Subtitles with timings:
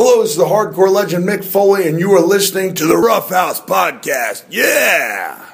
[0.00, 3.30] Hello, this is the hardcore legend Mick Foley, and you are listening to the Rough
[3.30, 4.44] House Podcast.
[4.48, 5.44] Yeah!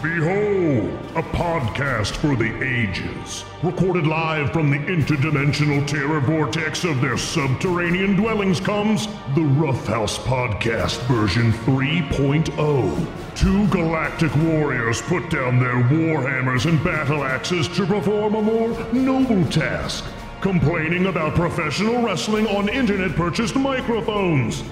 [0.00, 3.44] Behold, a podcast for the ages.
[3.64, 11.00] Recorded live from the interdimensional terror vortex of their subterranean dwellings comes the Roughhouse Podcast
[11.08, 13.34] version 3.0.
[13.34, 19.44] Two galactic warriors put down their warhammers and battle axes to perform a more noble
[19.50, 20.04] task
[20.46, 24.62] complaining about professional wrestling on internet purchased microphones.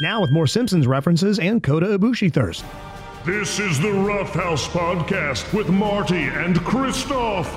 [0.00, 2.64] Now with more Simpsons references and Kota Ibushi thirst.
[3.24, 7.48] This is the Rough House Podcast with Marty and Christoph.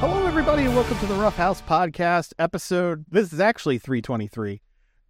[0.00, 3.04] Hello, everybody, and welcome to the Rough House Podcast episode.
[3.08, 4.62] This is actually 323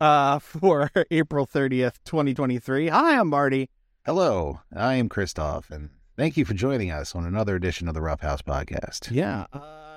[0.03, 2.89] uh, for April 30th, 2023.
[2.89, 3.71] Hi, I'm Marty.
[4.05, 5.89] Hello, I am Christoph, and
[6.19, 9.11] thank you for joining us on another edition of the Rough House Podcast.
[9.11, 9.47] Yeah.
[9.51, 9.90] Uh,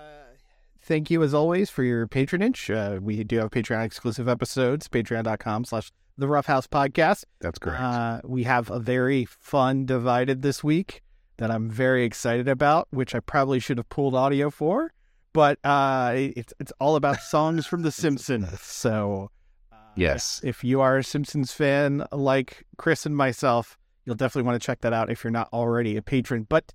[0.83, 2.69] thank you, as always, for your patronage.
[2.69, 7.25] Uh, we do have Patreon exclusive episodes, patreon.com slash the Rough House Podcast.
[7.41, 7.81] That's correct.
[7.81, 11.01] Uh, we have a very fun divided this week
[11.37, 14.91] that I'm very excited about, which I probably should have pulled audio for,
[15.33, 18.61] but uh, it's it's all about songs from The Simpsons.
[18.61, 19.31] So,
[19.71, 24.61] uh, yes, if you are a Simpsons fan like Chris and myself, you'll definitely want
[24.61, 26.45] to check that out if you're not already a patron.
[26.47, 26.71] But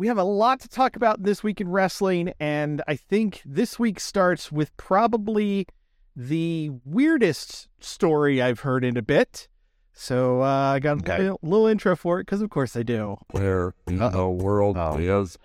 [0.00, 3.78] we have a lot to talk about this week in wrestling, and I think this
[3.78, 5.66] week starts with probably
[6.16, 9.46] the weirdest story I've heard in a bit.
[9.92, 11.16] So uh, I got Okay.
[11.16, 13.18] a little, little intro for it because, of course, I do.
[13.32, 14.96] Where in the world Oh.
[14.96, 15.36] is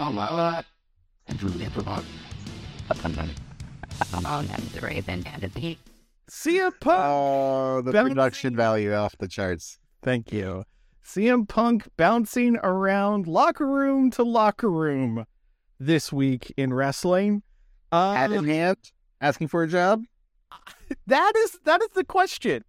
[0.00, 0.64] Oh my god.
[1.28, 1.36] On
[4.46, 5.78] the Raven and the
[6.28, 7.00] CM Punk.
[7.04, 9.78] oh, the Bouncing- production value off the charts.
[10.02, 10.64] Thank you.
[11.04, 15.24] CM Punk bouncing around locker room to locker room
[15.78, 17.42] this week in wrestling.
[17.90, 18.76] Uh, Hat in hand,
[19.20, 20.02] asking for a job.
[21.06, 22.62] that is that is the question.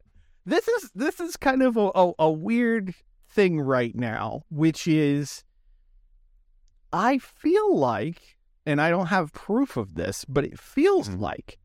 [0.46, 2.94] This is this is kind of a, a, a weird
[3.30, 5.44] thing right now, which is
[6.92, 11.20] I feel like, and I don't have proof of this, but it feels Mhm.
[11.20, 11.60] like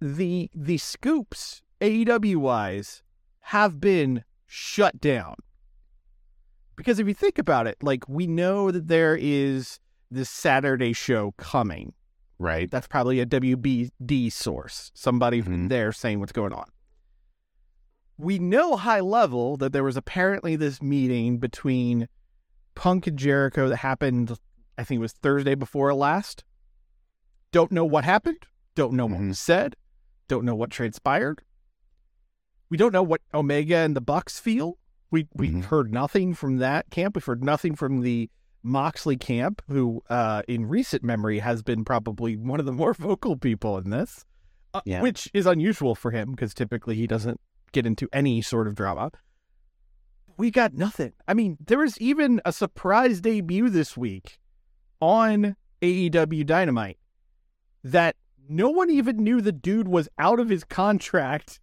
[0.00, 3.02] the the scoops AEW wise
[3.40, 5.36] have been shut down.
[6.76, 9.78] Because if you think about it, like we know that there is
[10.10, 11.92] this Saturday show coming
[12.38, 12.70] Right.
[12.70, 15.68] that's probably a WBD source, somebody from Mhm.
[15.68, 16.68] there saying what's going on.
[18.16, 22.08] We know high level that there was apparently this meeting between
[22.74, 24.36] Punk and Jericho that happened,
[24.78, 26.44] I think it was Thursday before last.
[27.52, 28.46] Don't know what happened.
[28.74, 29.28] Don't know what Mhm.
[29.28, 29.76] was said.
[30.26, 31.42] Don't know what transpired.
[32.68, 34.78] We don't know what Omega and the Bucks feel.
[35.10, 35.64] We we've Mhm.
[35.64, 37.14] heard nothing from that camp.
[37.16, 38.30] We've heard nothing from the
[38.62, 43.36] Moxley camp, who uh, in recent memory has been probably one of the more vocal
[43.36, 44.24] people in this,
[44.72, 45.02] uh, Yeah.
[45.02, 47.40] which is unusual for him because typically he doesn't
[47.72, 49.10] get into any sort of drama.
[50.36, 51.12] We got nothing.
[51.28, 54.38] I mean, there was even a surprise debut this week
[55.00, 56.98] on AEW Dynamite
[57.84, 58.16] that
[58.48, 61.60] no one even knew the dude was out of his contract,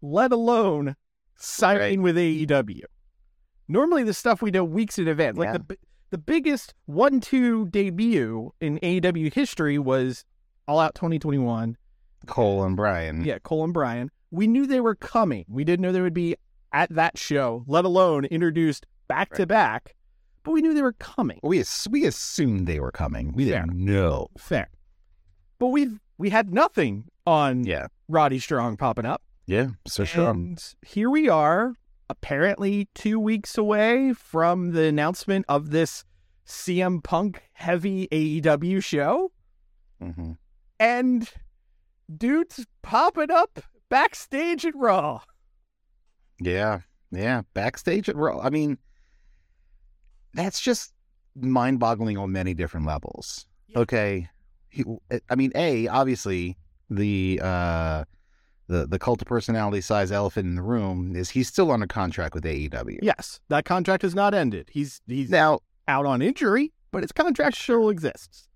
[0.00, 0.96] let alone
[1.36, 2.82] signing with AEW.
[3.68, 5.58] Normally, the stuff we know weeks in advance, like Yeah.
[5.68, 5.78] the
[6.10, 10.24] the biggest one-two debut in AEW history was
[10.68, 11.76] All Out 2021.
[12.26, 13.24] Cole and Bryan.
[13.24, 14.10] Yeah, Cole and Bryan.
[14.30, 15.44] We knew they were coming.
[15.48, 16.36] We didn't know they would be
[16.72, 19.94] at that show, let alone introduced back to back.
[20.44, 21.40] But we knew they were coming.
[21.42, 23.32] We ass- we assumed they were coming.
[23.32, 23.62] We Fair.
[23.64, 24.28] didn't know.
[24.38, 24.68] Fair.
[25.58, 27.88] But we've we had nothing on Yeah.
[28.08, 29.22] Roddy Strong popping up.
[29.46, 29.68] Yeah.
[29.86, 30.30] So sure.
[30.30, 31.74] And here we are,
[32.08, 36.04] apparently two weeks away from the announcement of this
[36.46, 39.32] CM Punk heavy AEW show.
[40.00, 40.32] hmm
[40.78, 41.28] And
[42.14, 45.20] dudes popping up backstage at Raw.
[46.40, 46.80] Yeah.
[47.10, 47.42] Yeah.
[47.54, 48.40] Backstage at Raw.
[48.40, 48.78] I mean,
[50.34, 50.92] that's just
[51.36, 53.46] mind-boggling on many different levels.
[53.68, 53.80] Yeah.
[53.80, 54.28] Okay.
[54.68, 54.84] He,
[55.30, 56.56] I mean, a obviously
[56.90, 58.04] the uh
[58.66, 62.34] the the cult of personality size elephant in the room is he's still under contract
[62.34, 62.98] with AEW.
[63.02, 64.68] Yes, that contract has not ended.
[64.72, 68.48] He's he's Now, out on injury, but his contract still exists.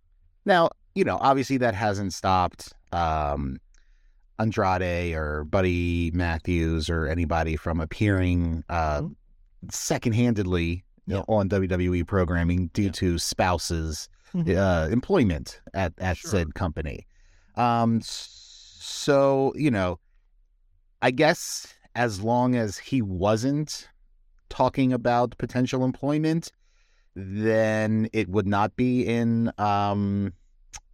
[0.44, 3.58] now you know, obviously that hasn't stopped um
[4.40, 9.14] Andrade or Buddy Matthews or anybody from appearing uh Mhm.
[9.70, 12.90] second-handedly you on WWE programming due Yeah.
[12.92, 14.56] to spouses Mhm.
[14.56, 16.30] uh, employment at at Sure.
[16.30, 17.06] said company.
[17.56, 18.44] Um, s-
[18.80, 19.98] so you know,
[21.02, 23.88] I guess as long as he wasn't
[24.48, 26.52] talking about potential employment,
[27.14, 30.32] then it would not be in um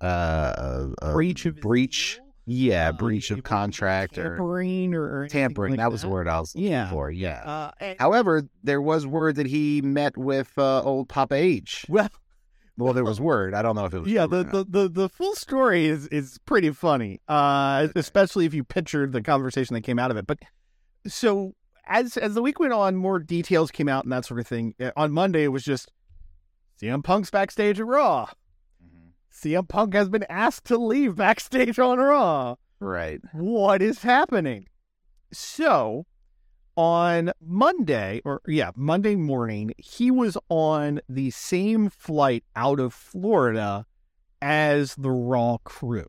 [0.01, 2.21] uh a Breach of breach?
[2.47, 5.73] Yeah, uh, breach of contract or tampering or, or tampering.
[5.73, 6.91] like that was the word I was looking Yeah.
[6.91, 7.11] for.
[7.11, 7.41] Yeah.
[7.43, 11.87] Uh, and- However, there was word that he met with uh, old Papa H.
[11.89, 12.11] well,
[12.77, 13.55] Well, there was word.
[13.55, 14.11] I don't know if it was.
[14.11, 18.65] yeah, the, the, the, the full story is is pretty funny, uh, especially if you
[18.65, 20.27] pictured the conversation that came out of it.
[20.27, 20.39] But
[21.07, 21.55] so
[21.87, 24.75] as as the week went on, more details came out and that sort of thing.
[24.81, 25.91] Uh, On Monday, it was just
[26.83, 28.27] CM Punk's backstage at Raw.
[28.85, 29.11] Mhm.
[29.33, 32.57] CM Punk has been asked to leave backstage on Raw.
[32.81, 33.21] right.
[33.33, 34.67] What is happening?
[35.33, 36.07] So
[36.77, 43.87] on Monday, or yeah, Monday morning, he was on the same flight out of Florida
[44.43, 46.07] as the Raw crew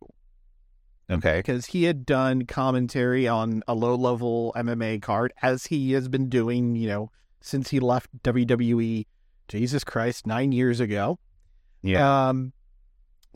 [1.09, 1.37] Okay.
[1.37, 6.29] because he had done commentary on a low level MMA card as he has been
[6.29, 9.05] doing, you know, since he left WWE,
[9.47, 11.19] Jesus Christ, nine years ago.
[11.83, 12.29] Yeah.
[12.29, 12.53] Um,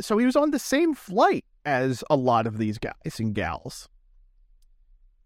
[0.02, 3.88] so he was on the same flight as a lot of these guys and gals.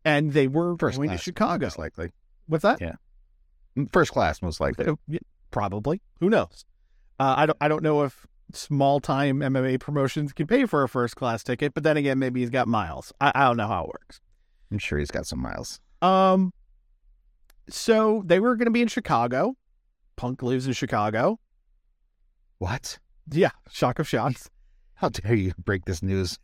[0.06, 1.66] And they were First going to class, Chicago.
[1.66, 2.12] Most likely.
[2.48, 2.82] What's that?
[2.82, 2.94] Yeah.
[3.78, 4.86] Mm, First class, most likely.
[4.88, 4.96] Uh,
[5.52, 6.02] Probably.
[6.20, 6.66] Who knows?
[7.20, 7.58] Uh, I don't.
[7.62, 11.74] I don't know if small time MMA promotions can pay for a first class ticket,
[11.74, 13.14] but then again, maybe he's got miles.
[13.22, 14.20] I, I don't know how it works.
[14.72, 15.80] I'm sure he's got some miles.
[16.02, 16.52] Um,
[17.70, 19.56] so they were going to be in Chicago.
[20.16, 21.40] Punk lives in Chicago.
[22.58, 23.00] What?
[23.32, 24.50] Yeah, shock of shocks.
[24.96, 26.38] How dare you break this news?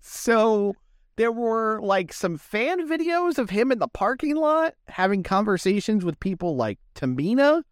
[0.00, 0.74] So
[1.16, 6.18] there were like some fan videos of him in the parking lot having conversations with
[6.20, 7.62] people like Tamina.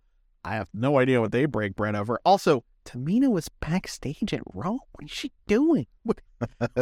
[0.45, 2.21] I have no idea what they break bread over.
[2.25, 4.73] Also, Tamina was backstage at Raw.
[4.93, 5.87] What is she doing?
[6.03, 6.21] What,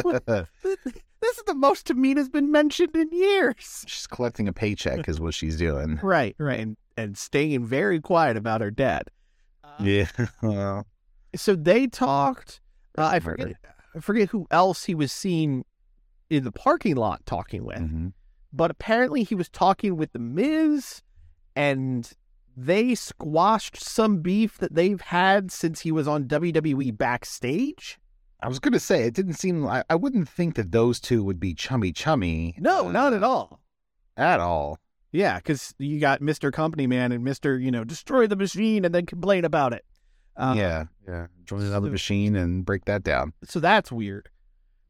[0.01, 0.25] what-
[0.63, 3.85] this is the most Tamina's been mentioned in years.
[3.87, 5.99] She's collecting a paycheck, is what she's doing.
[6.03, 9.09] Right, right, and and staying very quiet about her dad.
[9.63, 10.07] Uh, Yeah.
[10.41, 10.85] Well,
[11.35, 12.59] So they talked.
[12.97, 13.55] Uh, I forget.
[13.95, 15.63] I forget who else he was seen
[16.29, 17.79] in the parking lot talking with.
[17.79, 18.13] mhm.
[18.51, 21.01] but apparently he was talking with the Miz,
[21.55, 22.11] and
[22.55, 27.99] they squashed some beef that they've had since he was on WWE backstage.
[28.41, 31.23] I was going to say, it didn't seem, I, I wouldn't think that those two
[31.23, 32.55] would be chummy chummy.
[32.59, 33.59] No, uh, not at all.
[34.17, 34.77] At all.
[35.11, 38.93] Yeah, because you got Mister Company Man and Mister, you know, destroy the machine and
[38.93, 39.85] then complain about it.
[40.35, 40.83] Uh, yeah.
[41.07, 41.27] Yeah.
[41.45, 43.33] Join another so- machine and break that down.
[43.43, 44.29] so that's weird.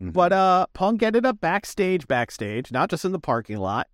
[0.03, 0.13] Mhm.
[0.13, 3.87] But uh, Punk ended up backstage, backstage, not just in the parking lot.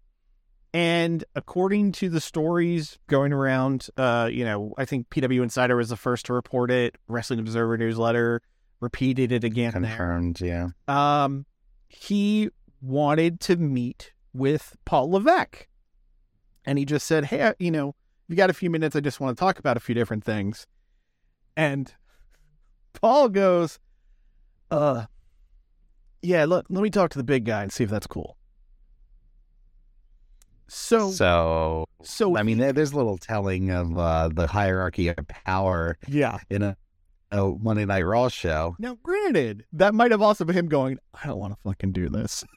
[0.73, 5.89] And according to the stories going around, uh, you know, I think PW Insider was
[5.89, 6.95] the first to report it.
[7.07, 8.41] Wrestling Observer newsletter
[8.79, 9.71] repeated it again.
[9.81, 9.81] there.
[9.91, 10.41] Confirmed.
[10.41, 10.67] Yeah.
[10.87, 11.45] Um,
[11.87, 12.49] he
[12.81, 15.67] wanted to meet with Paul Levesque,
[16.65, 17.95] and he just said, "Hey, you know, if
[18.29, 20.67] you got a few minutes, I just want to talk about a few different things."
[21.57, 21.91] And
[22.93, 23.79] Paul goes,
[24.69, 25.07] "Uh,
[26.21, 28.37] yeah, let let me talk to the big guy and see if that's cool."
[30.69, 35.97] So, So, so I mean, there's a little telling of uh, the hierarchy of power
[36.07, 36.37] yeah.
[36.51, 36.77] in a,
[37.31, 38.75] a Monday Night Raw show.
[38.77, 42.09] Now, granted, that might have also been him going, I don't want to fucking do
[42.09, 42.45] this.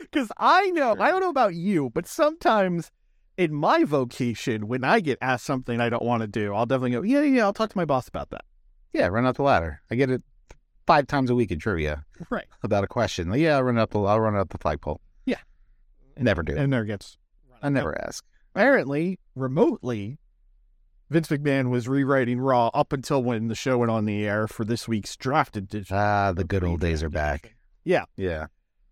[0.00, 2.90] Because I know, I don't know about you, but sometimes
[3.36, 6.90] in my vocation, when I get asked something I don't want to do, I'll definitely
[6.90, 8.44] go, yeah, yeah, I'll talk to my boss about that.
[8.92, 9.82] Yeah, run up the ladder.
[9.88, 10.22] I get it
[10.86, 12.46] five times a week in trivia Right.
[12.62, 13.30] about a question.
[13.30, 15.00] Like, yeah, I'll run up the I'll run up the flagpole.
[15.26, 15.38] Yeah.
[16.16, 16.56] Never do.
[16.56, 17.16] And never gets.
[17.62, 18.24] I never ask.
[18.54, 20.18] Apparently, remotely,
[21.10, 24.64] Vince McMahon was rewriting Raw up until when the show went on the air for
[24.64, 25.96] this week's drafted edition.
[25.96, 27.54] Ah, the good old days are back.
[27.84, 28.04] Yeah.
[28.16, 28.46] Yeah.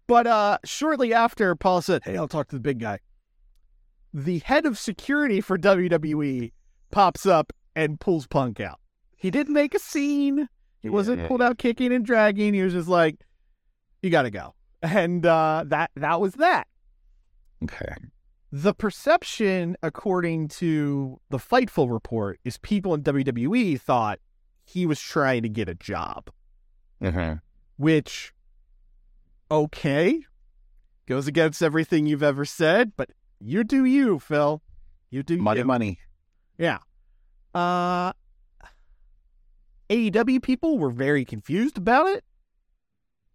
[0.06, 3.00] But uh, shortly after, Paul said, "Hey, I'll talk to the big guy."
[4.14, 6.52] The head of security for WWE
[6.90, 8.80] pops up and pulls Punk out.
[9.16, 10.48] He didn't make a scene.
[10.80, 12.54] He Yeah, wasn't yeah, pulled out kicking and dragging.
[12.54, 13.16] He was just like,
[14.02, 16.66] "You got to go," and uh, that that was that.
[17.64, 17.94] Okay.
[18.50, 24.20] The perception, according to the Fightful report, is people in WWE thought
[24.64, 26.30] he was trying to get a job
[27.02, 27.37] Uh-huh.
[27.76, 28.32] which
[29.50, 30.20] okay
[31.06, 33.08] goes against everything you've ever said but
[33.40, 34.61] you do you phil
[35.11, 35.64] you do Money, you.
[35.64, 35.99] money.
[36.58, 36.78] yeah
[37.54, 38.12] uh
[39.90, 42.25] aew people were very confused about it.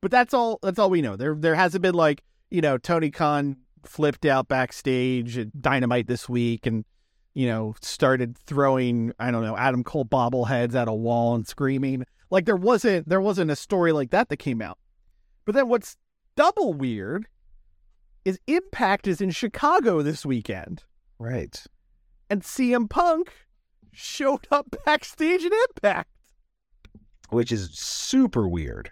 [0.01, 1.15] But that's all that's all we know.
[1.15, 6.29] There there hasn't been like you know tony khan flipped out backstage at dynamite this
[6.29, 6.85] week and
[7.33, 12.03] you know started throwing i don't know adam cole bobbleheads at a wall and screaming.
[12.29, 14.77] Like there wasn't there wasn't a story like that that came out.
[15.45, 15.97] But then what's
[16.35, 17.27] double weird
[18.25, 20.83] is impact is in chicago this weekend.
[21.19, 21.63] Right.
[22.29, 23.31] and cm punk
[23.91, 26.09] showed up backstage at impact
[27.33, 28.91] Which is super weird.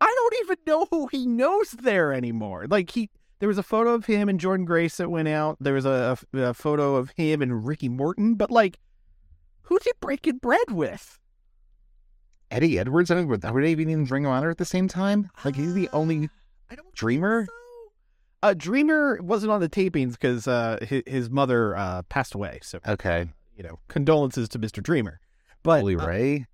[0.00, 2.66] I don't even know who he knows there anymore.
[2.68, 5.58] Like he, there was a photo of him and Jordynne Grace that went out.
[5.60, 8.78] There was a, a, a photo of him and Ricky Morton, but like,
[9.62, 11.18] who's he breaking bread with?
[12.50, 13.10] Eddie Edwards.
[13.10, 13.26] I don't.
[13.26, 15.30] Were they even in Ring of Honor at the same time?
[15.44, 16.28] Like he's the only
[16.70, 17.46] I don't Dreamer.
[18.42, 22.58] Uh, Dreamer wasn't on the tapings because uh, his, his mother uh, passed away.
[22.62, 24.82] So Okay, you know, condolences to Mr.
[24.82, 25.20] Dreamer.
[25.62, 26.46] But Bully uh, Ray.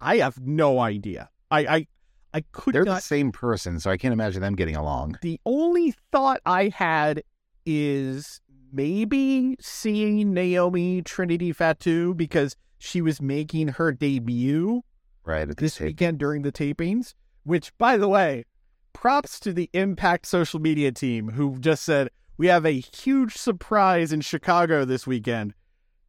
[0.00, 1.30] I have no idea.
[1.50, 1.86] I I,
[2.34, 2.96] I could They're not.
[2.96, 5.18] the same person, so I can't imagine them getting along.
[5.22, 7.22] The only thought I had
[7.66, 8.40] is
[8.72, 14.82] maybe seeing Naomi Trinity Fatu because she was making her debut
[15.24, 15.48] Right.
[15.48, 15.88] at this tape.
[15.88, 17.14] weekend during the tapings.
[17.44, 18.44] Which, by the way,
[18.92, 24.12] props to the Impact social media team who just said we have a huge surprise
[24.12, 25.54] in Chicago this weekend,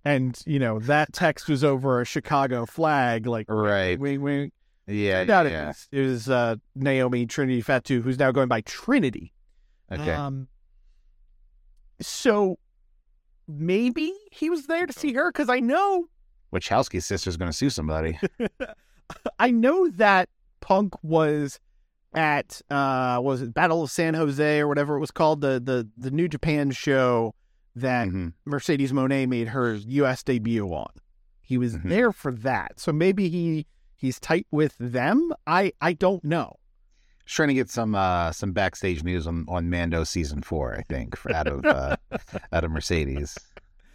[0.05, 3.25] and you know that text was over a Chicago flag.
[3.27, 3.99] Like, Right.
[3.99, 4.53] wink, wink.
[4.87, 5.25] Yeah.
[5.29, 5.67] Out it yeah.
[5.67, 9.33] was, it was uh, Naomi Trinity Fatu, who's now going by Trinity.
[9.91, 10.11] Okay.
[10.11, 10.47] Um,
[12.01, 12.57] so
[13.47, 16.07] maybe he was there to see her because I know
[16.53, 18.19] Wachowski's sister's going to sue somebody.
[19.39, 20.29] I know that
[20.61, 21.59] Punk was
[22.15, 25.87] at uh was it Battle of San Jose or whatever it was called the the
[25.97, 27.35] the New Japan show
[27.81, 28.33] that Mhm.
[28.45, 30.91] Mercedes Moné made her US debut on.
[31.41, 31.89] He was Mhm.
[31.89, 32.79] there for that.
[32.79, 35.33] So maybe he he's tight with them.
[35.47, 36.55] I I don't know.
[37.25, 40.75] Just trying to get some uh some backstage news on on Mando season four.
[40.75, 41.95] I think out of uh,
[42.51, 43.37] out of Mercedes.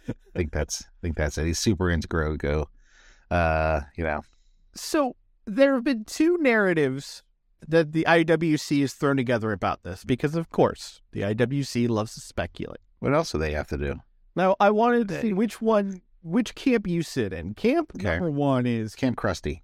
[0.07, 1.45] I think that's I think that's it.
[1.45, 2.65] He's super into Grogu.
[3.31, 4.21] Uh, you know.
[4.75, 5.15] So
[5.45, 7.23] there have been two narratives
[7.67, 12.19] that the IWC has thrown together about this because of course the IWC loves to
[12.19, 12.81] speculate.
[13.05, 13.99] What else do they have to do?
[14.35, 17.53] Now I wanted to see which one which camp you sit in.
[17.53, 18.05] Camp Okay.
[18.17, 19.61] number one is Camp Krusty.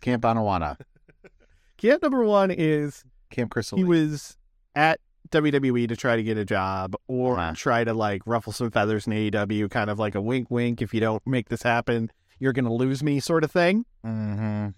[0.00, 0.78] Camp Anawana.
[1.76, 3.76] camp number one is Camp Crystal.
[3.78, 4.36] he was
[4.74, 7.52] at WWE to try to get a job or Uh-huh.
[7.56, 10.80] try to like ruffle some feathers in AEW, kind of like a wink wink.
[10.80, 13.84] If you don't make this happen, you're gonna lose me, sort of thing.
[14.04, 14.74] Mhm.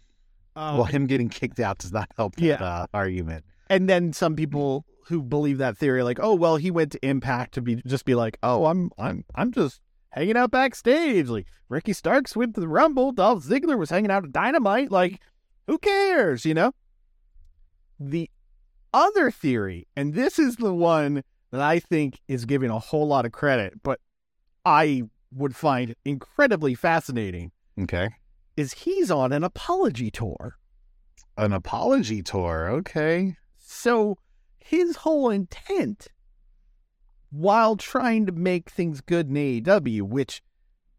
[0.57, 3.45] Um, Well, him getting kicked out does not help that uh, argument.
[3.73, 7.55] And then some people who believe that theory, like, oh well, he went to Impact
[7.55, 11.29] to be just be like, oh, I'm I'm I'm just hanging out backstage.
[11.29, 14.91] Like Ricky Starks went to the Rumble, Dolph Ziggler was hanging out at Dynamite.
[14.91, 15.21] Like,
[15.67, 16.73] who cares, you know?
[17.99, 18.31] The
[18.93, 23.25] other theory, and this is the one that I think is giving a whole lot
[23.25, 24.01] of credit, but
[24.67, 28.11] I would find incredibly fascinating, Okay.
[28.57, 30.57] is he's on an apology tour.
[31.39, 32.69] An apology tour.
[32.71, 33.37] Okay.
[33.73, 34.19] So
[34.59, 36.09] his whole intent,
[37.31, 40.43] while trying to make things good in AEW, which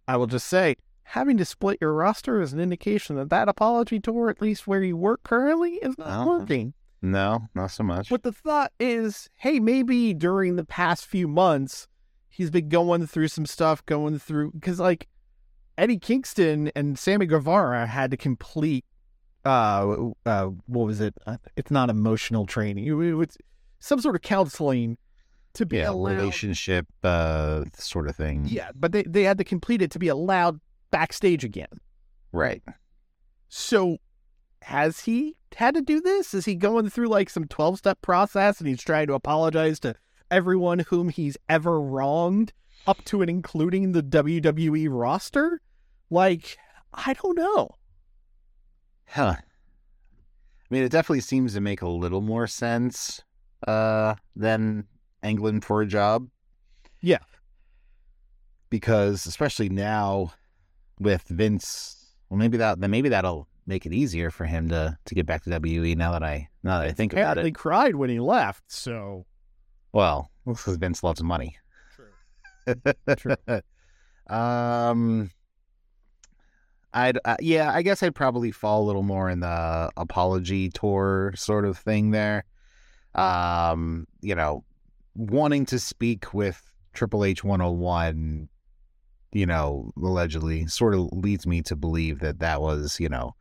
[0.08, 4.00] I will just say, having to split your roster is an indication that that apology
[4.00, 6.74] tour, at least where you work currently, is not working.
[7.02, 8.10] No, not so much.
[8.10, 11.88] But the thought is, hey, maybe during the past few months,
[12.28, 15.08] he's been going through some stuff, going through because like
[15.78, 18.86] Eddie Kingston and Sammy Guevara had to complete
[19.46, 21.14] uh uh what was it?
[21.26, 22.86] Uh, It's not emotional training.
[22.86, 23.38] It, it was
[23.80, 24.98] some sort of counseling
[25.54, 26.18] to be yeah, allowed.
[26.18, 28.46] relationship uh sort of thing.
[28.48, 30.60] Yeah, but they they had to complete it to be allowed
[30.92, 31.80] backstage again.
[32.32, 32.64] Right.
[33.50, 33.98] So
[34.64, 36.34] has he had to do this?
[36.34, 39.96] Is he going through like some 12 step process and he's trying to apologize to
[40.32, 42.54] everyone whom he's ever wronged,
[42.88, 45.62] up to and including the WWE roster?
[46.10, 46.58] Like,
[46.94, 47.70] I don't know.
[49.08, 49.36] Huh.
[49.38, 53.22] I mean, it definitely seems to make a little more sense
[53.68, 54.86] uh, than
[55.24, 56.28] England for a job.
[57.02, 57.20] Yeah.
[58.70, 60.34] Because especially now
[61.00, 65.16] with Vince, well, maybe that then maybe that'll make it easier for him to to
[65.16, 65.94] get back to WE.
[65.96, 67.56] Now that I now that I think about Apparently it.
[67.56, 69.26] cried when he left, so.
[69.92, 71.56] Well, because Vince loves money.
[71.96, 72.76] True.
[73.16, 73.36] True.
[74.36, 75.30] um,
[76.94, 81.34] I'd uh, yeah, I guess I'd probably fall a little more in the apology tour
[81.36, 82.46] sort of thing there.
[83.16, 84.64] Um, you know,
[85.16, 86.62] wanting to speak with
[86.94, 88.48] Triple H 101,
[89.32, 93.36] you know, allegedly sort of leads me to believe that that was, you know,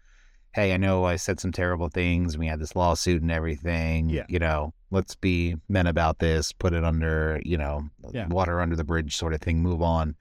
[0.54, 2.36] hey, I know I said some terrible things.
[2.36, 4.10] We had this lawsuit and everything.
[4.10, 4.26] Yeah.
[4.28, 8.26] You know, let's be men about this, put it under, you know, Yeah.
[8.28, 10.14] water under the bridge sort of thing, move on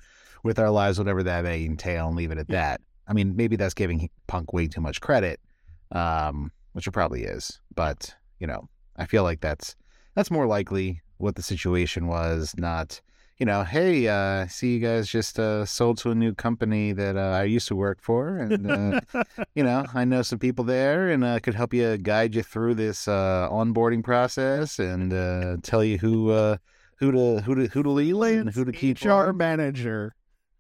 [0.44, 2.56] with our lives, whatever that may entail, and leave it at Yeah.
[2.56, 2.82] that.
[3.08, 5.40] I mean, maybe that's giving Punk way too much credit,
[5.92, 7.60] um, which it probably is.
[7.76, 9.76] But, you know, I feel like that's
[10.16, 13.00] that's more likely what the situation was, not,
[13.38, 17.18] you know, hey, uh, see you guys just uh, sold to a new company that
[17.18, 19.02] uh, I used to work for, and uh,
[19.56, 22.76] you know, I know some people there, and I could help you guide you through
[22.76, 26.58] this uh, onboarding process and uh, tell you who uh,
[26.98, 29.04] who to who to who to leave and who to keep.
[29.04, 29.38] HR on.
[29.38, 30.14] manager,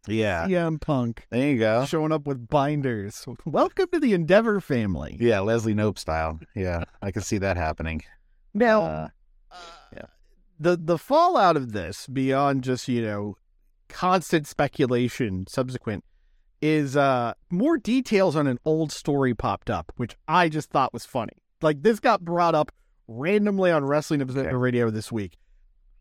[0.08, 1.86] Yeah, CM Punk, there you go.
[1.86, 3.26] showing up with binders.
[3.46, 5.16] Welcome to the Endeavor family.
[5.20, 6.40] Yeah, Leslie Knope style.
[6.56, 8.02] Yeah, I can see that happening.
[8.54, 9.08] Now, Uh,
[10.60, 13.36] the the fallout of this, beyond just you know
[13.90, 16.04] constant speculation, subsequent,
[16.62, 21.06] is uh more details on an old story popped up, which I just thought was
[21.06, 21.34] funny.
[21.64, 22.72] Like this got brought up
[23.08, 24.56] randomly on Wrestling Observer Okay.
[24.56, 25.38] Radio this week.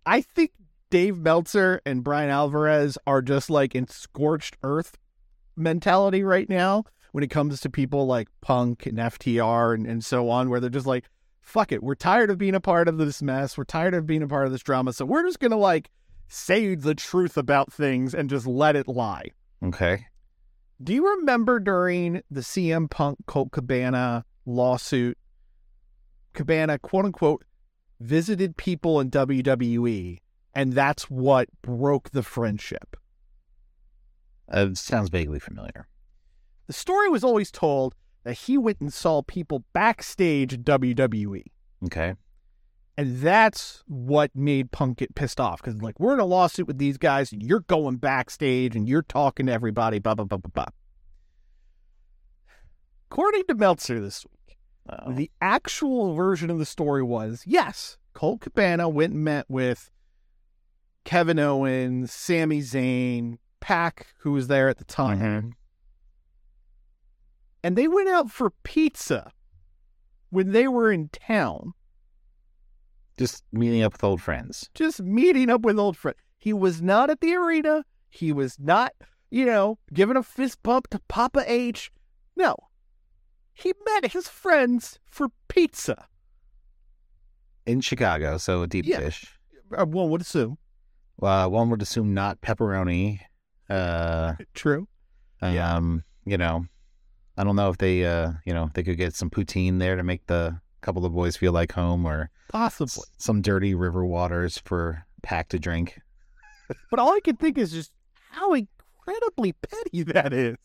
[0.04, 0.52] I think
[0.90, 4.98] Dave Meltzer and Bryan Alvarez are just like in scorched earth
[5.56, 10.28] mentality right now when it comes to people like Punk and FTR and, and so
[10.28, 11.04] on, where they're just like,
[11.40, 13.56] fuck it, we're tired of being a part of this mess.
[13.56, 14.92] We're tired of being a part of this drama.
[14.92, 15.90] So we're just going to like
[16.28, 19.30] say the truth about things and just let it lie.
[19.64, 20.06] okay.
[20.82, 25.18] Do you remember during the CM Punk Colt Cabana lawsuit,
[26.32, 27.44] Cabana, quote unquote,
[28.00, 30.20] visited people in WWE,
[30.54, 32.96] and that's what broke the friendship?
[34.52, 35.86] Uh, it sounds vaguely familiar.
[36.66, 41.42] The story was always told that he went and saw people backstage at WWE.
[41.86, 42.14] Okay.
[42.96, 46.78] And that's what made Punk get pissed off because, like, we're in a lawsuit with
[46.78, 50.50] these guys, and you're going backstage and you're talking to everybody, blah, blah, blah, blah,
[50.52, 50.66] blah.
[53.10, 55.12] According to Meltzer this week, Oh.
[55.12, 59.90] the actual version of the story was yes, Colt Cabana went and met with
[61.04, 65.52] Kevin Owens, Sami Zayn, Pac, who was there at the time, Mhm.
[67.62, 69.32] and they went out for pizza
[70.30, 71.72] when they were in town.
[73.18, 74.70] Just meeting up with old friends.
[74.74, 76.18] just meeting up with old friends.
[76.38, 77.84] He was not at the arena.
[78.08, 78.92] He was not,
[79.30, 81.92] you know, giving a fist bump to Papa H.
[82.34, 82.56] No.
[83.52, 86.06] He met his friends for pizza.
[87.66, 89.00] in Chicago, so a deep Yeah.
[89.00, 89.38] dish.
[89.76, 90.56] Uh, One would assume.
[91.22, 93.20] Uh, one would assume not pepperoni.
[93.68, 94.88] Uh, True.
[95.42, 95.74] Yeah.
[95.76, 96.66] um, you know,
[97.36, 100.02] I don't know if they, uh, you know, they could get some poutine there to
[100.02, 103.02] make the couple of boys feel like home, or Possibly.
[103.02, 106.00] s- some dirty river waters for Pac to drink.
[106.90, 107.92] But all I can think is just
[108.30, 110.56] how incredibly petty that is.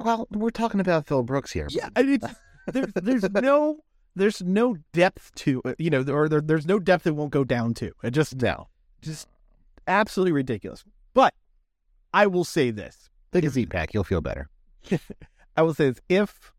[0.00, 1.66] Well, we're talking about Phil Brooks here.
[1.70, 2.26] Yeah, and it's
[2.66, 3.78] there's there's no
[4.16, 7.44] there's no depth to it, you know, or there, there's no depth it won't go
[7.44, 7.92] down to.
[8.02, 8.68] It just No,
[9.00, 9.28] just
[9.86, 10.84] absolutely ridiculous.
[11.14, 11.34] But
[12.12, 13.94] I will say this: take a Z pack.
[13.94, 14.48] You'll feel better.
[15.56, 16.52] I will say this: if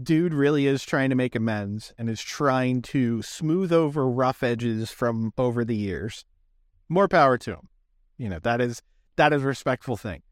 [0.00, 4.90] dude really is trying to make amends and is trying to smooth over rough edges
[4.90, 6.24] from over the years,
[6.88, 7.68] more power to him.
[8.16, 8.82] You know that is
[9.16, 10.22] that is a respectful thing.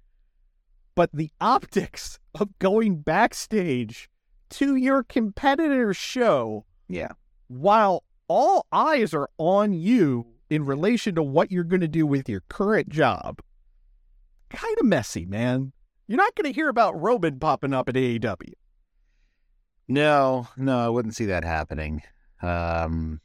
[0.94, 4.08] But the optics of going backstage
[4.50, 7.12] to your competitor's show Yeah.
[7.48, 12.28] while all eyes are on you in relation to what you're going to do with
[12.28, 13.40] your current job,
[14.50, 15.72] kind of messy, man.
[16.06, 18.52] You're not going to hear about Roman popping up at AEW.
[19.88, 22.02] No, no, I wouldn't see that happening.
[22.42, 23.20] Um,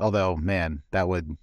[0.00, 1.36] although, man, that would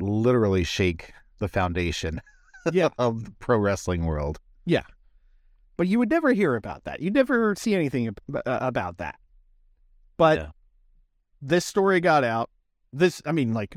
[0.00, 2.20] literally shake the foundation
[2.72, 2.88] Yeah.
[2.98, 4.38] of the pro wrestling world.
[4.64, 4.82] Yeah.
[5.76, 7.00] But you would never hear about that.
[7.00, 9.16] You'd never see anything uh, about that.
[10.16, 10.46] But Yeah.
[11.42, 12.50] this story got out.
[12.92, 13.76] This, I mean, like,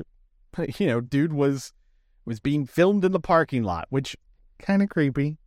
[0.78, 1.72] you know, dude was
[2.24, 4.16] was being filmed in the parking lot, which
[4.58, 5.38] kind of creepy.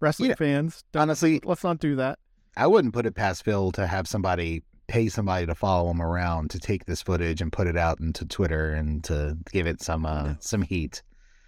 [0.00, 0.36] Wrestling Yeah.
[0.36, 2.18] fans, don't- Honestly, let's not do that.
[2.56, 6.50] I wouldn't put it past Phil to have somebody pay somebody to follow him around
[6.50, 10.04] to take this footage and put it out into Twitter and to give it some
[10.04, 11.02] uh, some heat.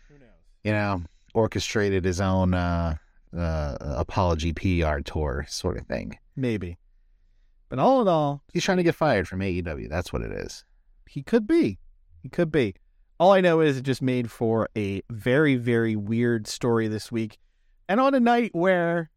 [0.09, 0.29] Who knows?
[0.63, 1.03] You know,
[1.35, 2.95] orchestrated his own uh,
[3.37, 6.17] uh, apology PR tour sort of thing.
[6.37, 6.79] Maybe.
[7.69, 9.89] But all in all, He's trying to get fired from AEW.
[9.91, 10.65] That's what it is.
[11.09, 11.79] he could be.
[12.25, 12.75] He could be.
[13.21, 17.39] All I know is it just made for a very, very weird story this week.
[17.87, 19.11] And on a night where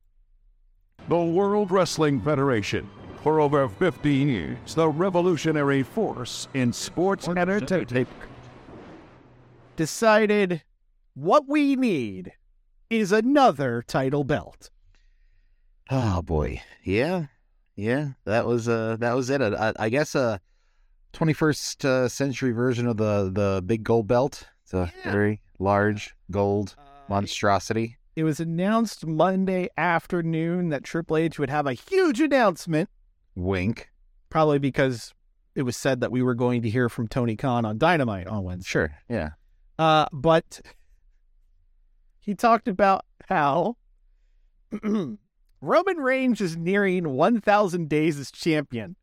[1.07, 2.89] The World Wrestling Federation.
[3.23, 8.09] For over 15 years, the revolutionary force in sports entertainment.
[9.77, 10.63] decided
[11.13, 12.33] what we need
[12.89, 14.69] is another title belt.
[15.89, 17.27] Oh boy, yeah,
[17.75, 18.09] yeah.
[18.25, 19.41] That was uh, that was it.
[19.41, 20.39] Uh, I, I guess a
[21.13, 24.47] 21st uh, century version of the the big gold belt.
[24.63, 25.11] It's a Yeah.
[25.11, 26.75] very large gold
[27.09, 27.97] monstrosity.
[28.15, 32.89] It was announced Monday afternoon that Triple H would have a huge announcement,
[33.35, 33.91] Wink.
[34.29, 35.13] probably because
[35.55, 38.43] it was said that we were going to hear from Tony Khan on Dynamite on
[38.43, 38.67] Wednesday.
[38.69, 38.95] Sure.
[39.09, 39.29] Yeah.
[39.79, 40.61] Uh, but
[42.19, 43.77] he talked about how
[45.61, 48.95] Roman Reigns is nearing 1,000 days as champion.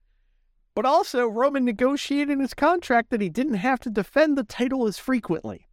[0.75, 4.87] But also, Roman negotiated in his contract that he didn't have to defend the title
[4.87, 5.69] as frequently.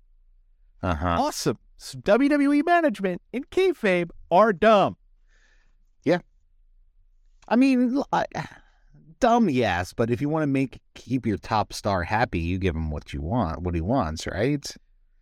[0.83, 1.17] Uh huh.
[1.19, 1.57] Awesome.
[1.77, 4.97] So WWE management and kayfabe are dumb.
[6.03, 6.19] Yeah.
[7.47, 8.25] I mean, I-
[9.19, 12.75] dumb, yes, but if you want to make keep your top star happy, you give
[12.75, 14.65] him what you want, what he wants, right?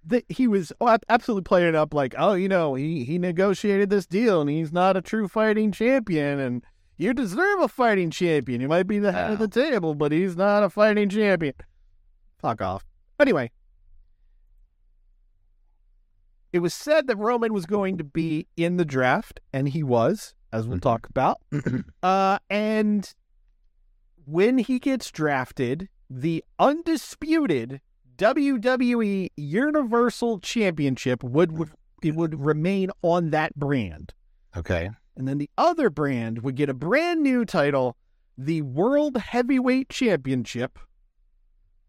[0.05, 3.89] That he was oh, absolutely playing it up like, oh, you know, he he negotiated
[3.89, 6.63] this deal and he's not a true fighting champion and
[6.99, 8.61] you deserve a fighting champion.
[8.61, 11.53] He might be the head of the table, but he's not a fighting champion.
[12.39, 12.85] Fuck off.
[13.19, 13.49] Anyway,
[16.51, 20.33] it was said that Roman was going to be in the draft, and he was,
[20.51, 20.81] as we'll Mhm.
[20.81, 21.41] talk about.
[22.03, 23.13] Uh, and
[24.25, 27.81] when he gets drafted, the undisputed
[28.17, 34.13] WWE Universal Championship would, would it would remain on that brand,
[34.55, 34.89] Okay.
[35.19, 37.97] And then the other brand would get a brand new title,
[38.37, 40.79] the World Heavyweight Championship.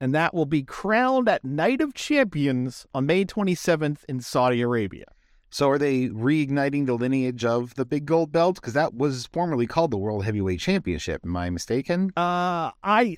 [0.00, 5.04] And that will be crowned at Night of Champions on May 27th in Saudi Arabia.
[5.48, 8.56] So are they reigniting the lineage of the big gold belt?
[8.56, 11.20] Because that was formerly called the World Heavyweight Championship.
[11.24, 12.10] Am I mistaken?
[12.16, 13.16] Uh, I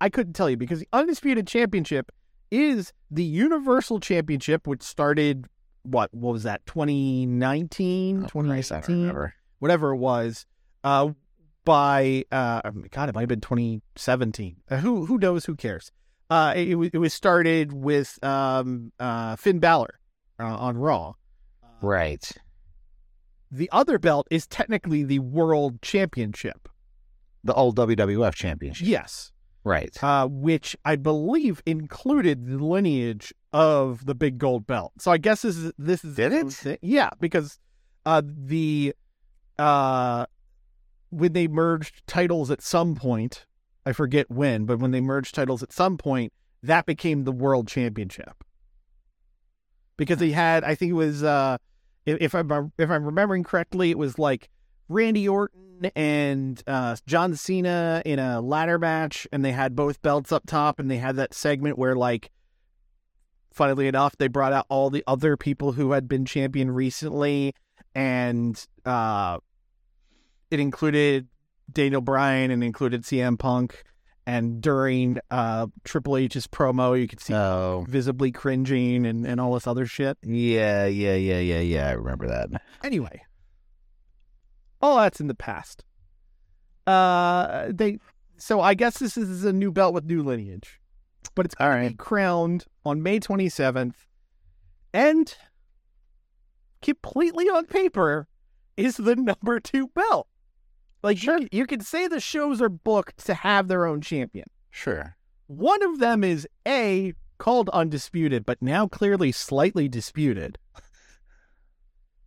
[0.00, 2.10] I couldn't tell you because the Undisputed Championship
[2.50, 5.46] is the Universal Championship, which started
[5.82, 8.26] what, what was that 2019, oh,
[9.62, 10.44] whatever it was.
[10.82, 11.10] Uh,
[11.64, 14.56] by uh, God, it might have been 2017.
[14.68, 15.44] Uh, who who knows?
[15.44, 15.92] Who cares?
[16.28, 20.00] Uh, it, it was started with um uh Finn Balor
[20.40, 21.12] uh, on Raw.
[21.80, 22.28] Right.
[23.52, 26.68] The other belt is technically the World Championship.
[27.44, 28.86] The old WWF Championship.
[28.86, 29.30] Yes.
[29.64, 29.96] Right.
[30.02, 34.92] uh, which I believe included the lineage of the big gold belt.
[34.98, 36.80] So I guess this is this is Did it?
[36.82, 37.60] Yeah, because
[38.04, 38.94] uh, the
[39.58, 40.26] uh,
[41.10, 43.46] when they merged titles at some point,
[43.84, 47.68] I forget when, but when they merged titles at some point, that became the world
[47.68, 48.44] championship.
[49.96, 51.58] Because they had, I think it was, uh,
[52.06, 54.48] if, I'm if I'm remembering correctly, it was like
[54.88, 60.32] Randy Orton and uh, John Cena in a ladder match, and they had both belts
[60.32, 62.30] up top, and they had that segment where, like,
[63.52, 67.54] funnily enough, they brought out all the other people who had been champion recently,
[67.94, 69.38] and uh,
[70.50, 71.28] it included
[71.70, 73.82] Daniel Bryan and included CM Punk.
[74.24, 77.84] And during uh, Triple H's promo, you could see Oh.
[77.88, 80.16] visibly cringing and, and all this other shit.
[80.22, 81.88] Yeah, yeah, yeah, yeah, yeah.
[81.88, 82.62] I remember that.
[82.84, 83.22] Anyway,
[84.80, 85.82] all that's in the past.
[86.86, 87.98] Uh, they
[88.36, 90.80] so I guess this is a new belt with new lineage,
[91.34, 94.06] but it's All be crowned on May twenty seventh,
[94.92, 95.34] and
[96.82, 98.28] completely on paper
[98.76, 100.28] is the number two belt.
[101.02, 104.48] Like you, you could say the shows are booked to have their own champion.
[104.70, 105.16] Sure.
[105.46, 110.58] One of them is A, called undisputed, but now clearly slightly disputed.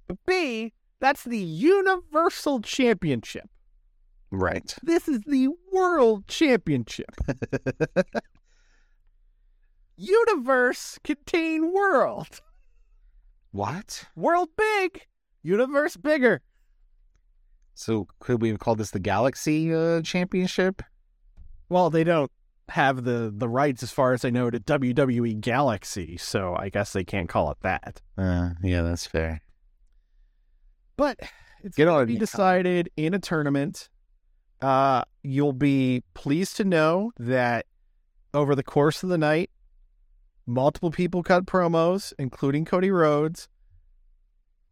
[0.08, 3.50] But B, that's the Universal Championship.
[4.30, 4.76] Right.
[4.84, 7.16] This is the World Championship.
[9.98, 12.42] Universe contain world.
[13.56, 14.04] What?
[14.18, 15.08] World big,
[15.42, 16.42] universe bigger.
[17.74, 20.82] So could we have called this the Galaxy uh, Championship?
[21.70, 22.30] Well, they don't
[22.68, 26.92] have the the rights as far as I know to WWE Galaxy, so I guess
[26.92, 28.02] they can't call it that.
[28.18, 29.40] Uh, yeah, that's fair.
[30.98, 31.18] But
[31.64, 33.88] it's going to be decided in a tournament.
[34.62, 37.68] Uh, you'll be pleased to know that
[38.34, 39.50] over the course of the night,
[40.46, 43.48] multiple people cut promos, including Cody Rhodes.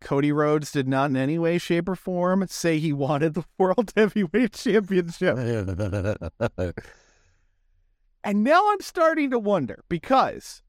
[0.02, 3.94] Cody Rhodes did not in any way, shape, or form say he wanted the World
[3.96, 5.38] Heavyweight Championship.
[8.24, 10.62] And now I'm starting to wonder because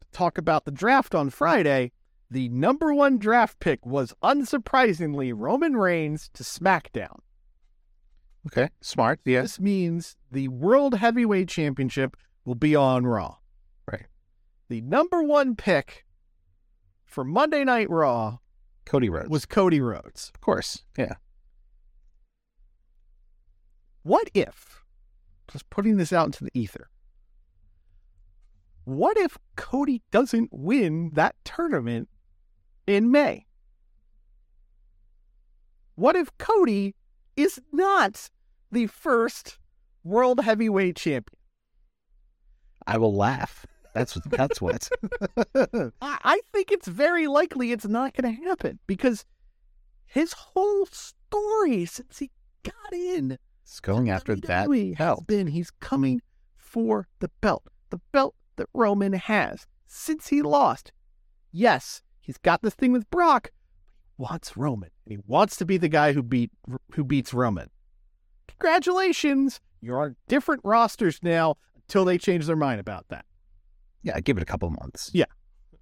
[0.00, 1.92] to talk about the draft on Friday,
[2.30, 7.18] the number one draft pick was unsurprisingly Roman Reigns to SmackDown.
[8.46, 9.20] okay, smart.
[9.24, 9.42] Yeah.
[9.42, 13.36] This means the World Heavyweight Championship will be on Raw.
[14.68, 16.04] The number one pick
[17.04, 18.38] for Monday Night Raw
[18.86, 19.28] Cody Rhodes.
[19.28, 20.30] was Cody Rhodes.
[20.34, 20.82] of course.
[20.96, 21.14] Yeah.
[24.02, 24.84] What if,
[25.50, 26.90] just putting this out into the ether,
[28.84, 32.08] what if Cody doesn't win that tournament
[32.86, 33.46] in May?
[35.94, 36.94] What if Cody
[37.36, 38.28] is not
[38.70, 39.58] the first
[40.02, 41.38] world heavyweight champion?
[42.86, 43.64] I will laugh.
[43.94, 44.30] That's what.
[44.30, 44.88] That's what.
[45.54, 49.24] I, I think it's very likely it's not going to happen because
[50.04, 52.30] his whole story since he
[52.62, 55.26] got in It's going after that WWE has belt.
[55.26, 56.20] been he's coming
[56.56, 60.92] for the belt, the belt that Roman has since he lost.
[61.52, 65.64] Yes, he's got this thing with Brock, but he wants Roman, and he wants to
[65.64, 66.50] be the guy who beat
[66.94, 67.70] who beats Roman.
[68.48, 73.24] Congratulations, you're on different rosters now until they change their mind about that.
[74.04, 75.10] Yeah, give it a couple months.
[75.12, 75.24] Yeah.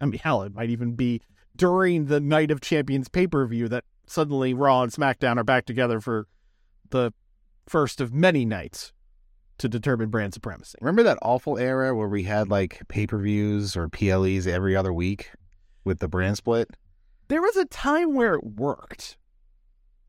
[0.01, 1.21] I mean, hell, it might even be
[1.55, 5.67] during the Night of Champions pay per view that suddenly Raw and SmackDown are back
[5.67, 6.27] together for
[6.91, 7.13] the
[7.67, 8.93] first of many nights
[9.59, 10.79] to determine brand supremacy.
[10.81, 14.93] Remember that awful era where we had like pay per views or PLEs every other
[14.93, 15.31] week
[15.85, 16.71] with the brand split?
[17.29, 19.17] There was a time where it worked.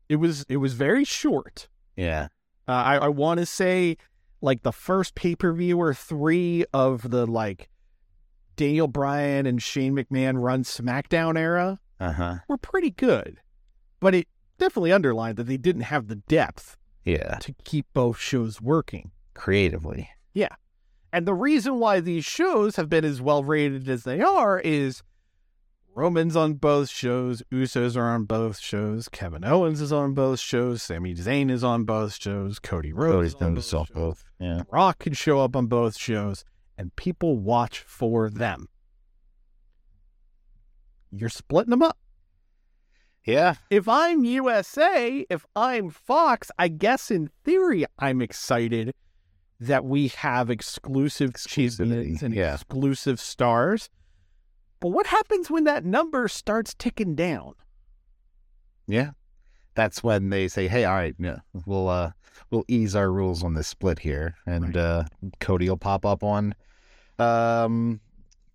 [0.08, 1.68] It was it was very short.
[1.96, 2.28] Yeah.
[2.66, 3.96] Uh, I I want to say
[4.40, 7.68] like the first pay per view or three of the like
[8.56, 11.78] Daniel Bryan and Shane McMahon run SmackDown era.
[12.00, 12.34] Uh huh.
[12.48, 13.38] were pretty good,
[14.00, 14.26] but it
[14.58, 17.36] definitely underlined that they didn't have the depth Yeah.
[17.38, 19.12] to keep both shows working.
[19.34, 20.10] Creatively.
[20.32, 20.48] Yeah.
[21.12, 25.02] And the reason why these shows have been as well rated as they are is
[25.94, 30.82] Roman's on both shows, Usos are on both shows, Kevin Owens is on both shows,
[30.82, 34.24] Sami Zayn is on both shows, Cody Rhodes Cody's is on done both shows, both.
[34.40, 34.62] Yeah.
[34.72, 36.44] Rock can show up on both shows,
[36.76, 38.68] and people watch for them.
[41.10, 41.98] You're splitting them up.
[43.24, 43.54] Yeah.
[43.70, 48.92] if I'm USA, if I'm Fox, I guess in theory I'm excited
[49.58, 52.54] that we have exclusive champions and yeah.
[52.54, 53.88] exclusive stars.
[54.80, 57.54] But what happens when that number starts ticking down?
[58.86, 59.12] Yeah.
[59.74, 62.12] That's when they say, "Hey, all right, yeah, we'll uh,
[62.50, 65.04] we'll ease our rules on this split here," and uh,
[65.40, 66.54] Cody will pop up on
[67.18, 68.00] um,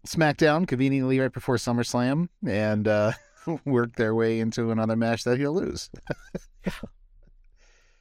[0.08, 3.12] SmackDown conveniently right before SummerSlam, and uh,
[3.66, 5.90] work their way into another match that he'll lose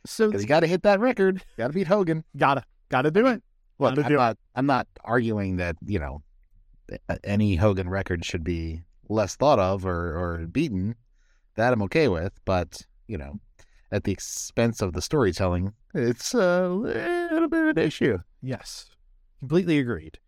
[0.06, 1.42] So you got to hit that record.
[1.58, 2.24] Got to beat Hogan.
[2.36, 3.42] gotta gotta do it.
[3.78, 4.18] Look, Gotta I'm do it.
[4.18, 6.22] not, I'm not arguing that you know
[7.24, 10.94] any Hogan record should be less thought of or or beaten.
[11.56, 13.38] That I'm okay with, but you know,
[13.90, 18.18] at the expense of the storytelling, it's a little bit of an issue.
[18.42, 18.86] Yes,
[19.38, 20.18] completely agreed.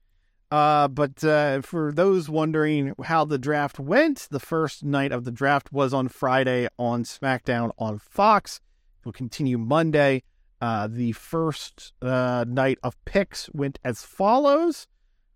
[0.50, 5.30] Uh, but uh, for those wondering how the draft went, the first night of the
[5.30, 8.60] draft was on Friday on SmackDown on Fox.
[9.00, 10.24] It will continue Monday.
[10.60, 14.88] Uh, the first uh, night of picks went as follows.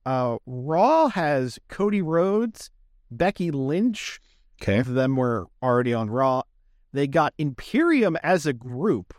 [0.05, 2.71] Uh, Raw has Cody Rhodes,
[3.11, 4.21] Becky Lynch.
[4.61, 6.43] Okay, Both of them were already on Raw.
[6.95, 9.13] They got Imperium as a group.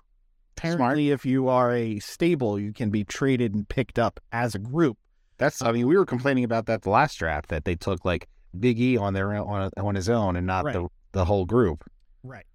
[0.57, 4.59] Apparently, if you are a stable, you can be traded and picked up as a
[4.59, 4.97] group.
[5.37, 5.61] that's.
[5.61, 8.79] I mean, we were complaining about that the last draft that they took like Big
[8.79, 10.73] E on their on on his own and not Right.
[10.73, 11.83] the the whole group.
[12.23, 12.45] Right.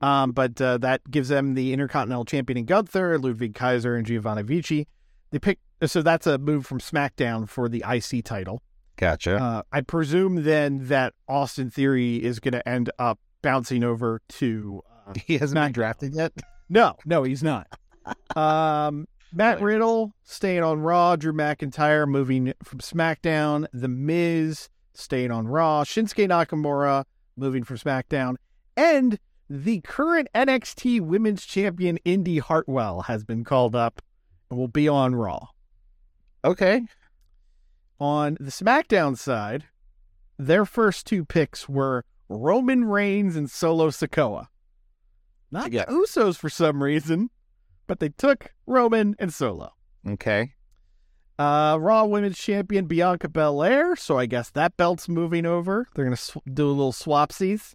[0.00, 4.42] Um, but uh, that gives them the Intercontinental Champion in Gunther, Ludwig Kaiser, and Giovanni
[4.44, 4.86] Vinci.
[5.32, 8.62] They pick so that's a move from SmackDown for the IC title.
[8.96, 9.36] Gotcha.
[9.36, 14.82] Uh, I presume then that Austin Theory is going to end up bouncing over to.
[15.06, 16.32] Uh, he hasn't been drafted yet.
[16.68, 17.66] no, no, he's not.
[18.36, 21.16] Um, Matt Riddle staying on Raw.
[21.16, 23.66] Drew McIntyre moving from SmackDown.
[23.72, 25.84] The Miz staying on Raw.
[25.84, 27.04] Shinsuke Nakamura
[27.36, 28.36] moving from SmackDown.
[28.76, 34.02] And the current NXT Women's Champion Indi Hartwell has been called up
[34.48, 35.48] and will be on Raw.
[36.44, 36.82] Okay.
[37.98, 39.64] On the SmackDown side,
[40.38, 44.46] their first two picks were Roman Reigns and Solo Sikoa.
[45.50, 45.84] Not Yeah.
[45.86, 47.28] the Usos for some reason,
[47.88, 49.72] but they took Roman and Solo.
[50.06, 50.54] Okay.
[51.38, 55.88] Uh, Raw Women's Champion Bianca Belair, so I guess that belt's moving over.
[55.94, 57.74] They're gonna sw- do a little swapsies.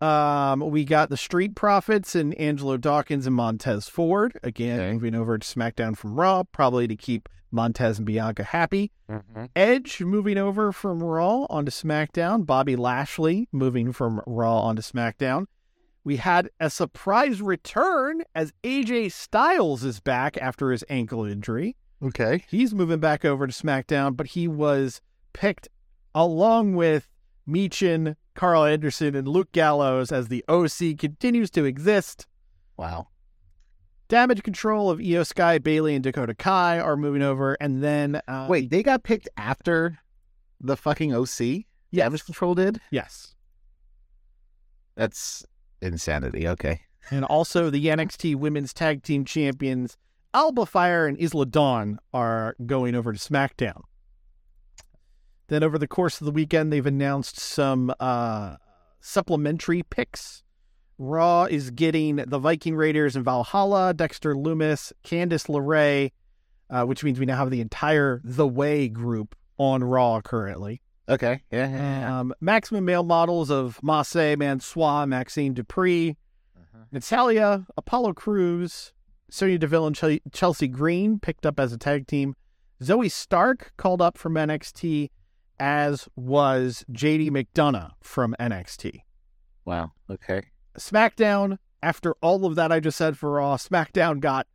[0.00, 4.92] Um, we got the Street Profits and Angelo Dawkins and Montez Ford again Okay.
[4.94, 8.92] moving over to SmackDown from Raw, probably to keep Montez and Bianca happy.
[9.56, 12.46] Edge moving over from Raw onto SmackDown.
[12.46, 15.46] Bobby Lashley moving from Raw onto SmackDown.
[16.04, 21.76] We had a surprise return as AJ Styles is back after his ankle injury.
[22.02, 22.44] Okay.
[22.48, 25.02] He's moving back over to SmackDown, but he was
[25.34, 25.68] picked
[26.14, 27.08] along with
[27.46, 32.26] Michin, Carl Anderson, and Luke Gallows as the OC continues to exist.
[32.78, 33.08] Wow.
[34.08, 38.46] Damage control of Iyo Sky, Bayley, and Dakota Kai are moving over, and then uh,
[38.48, 39.98] Wait, they got picked after
[40.58, 41.66] the fucking OC?
[41.90, 42.06] Yes.
[42.06, 42.80] Damage Control did?
[42.90, 43.34] yes,
[44.94, 45.44] That's
[45.82, 46.48] insanity.
[46.48, 46.80] Okay.
[47.10, 49.98] and also the NXT Women's Tag Team Champions
[50.32, 53.82] Alba Fyre and Isla Dawn are going over to SmackDown.
[55.50, 58.54] Then over the course of the weekend, they've announced some uh,
[59.00, 60.44] supplementary picks.
[60.96, 66.12] Raw is getting the Viking Raiders and Valhalla, Dexter Lumis, Candice LeRae,
[66.70, 70.82] uh, which means we now have the entire The Way group on Raw currently.
[71.08, 71.42] Okay.
[71.50, 71.68] Yeah.
[71.68, 72.20] yeah, yeah.
[72.20, 76.14] Um, maximum male models of Mace Mansoor, Maxxine Dupri,
[76.92, 78.92] Natalya, Apollo Crews,
[79.30, 82.36] Sonya Deville, and Chel- Chelsea Green picked up as a tag team.
[82.80, 85.10] Zoey Stark called up from NXT,
[85.60, 89.02] as was JD McDonagh from NXT.
[89.64, 89.92] Wow.
[90.10, 90.42] Okay.
[90.78, 94.46] SmackDown, after all of that I just said for Raw, SmackDown got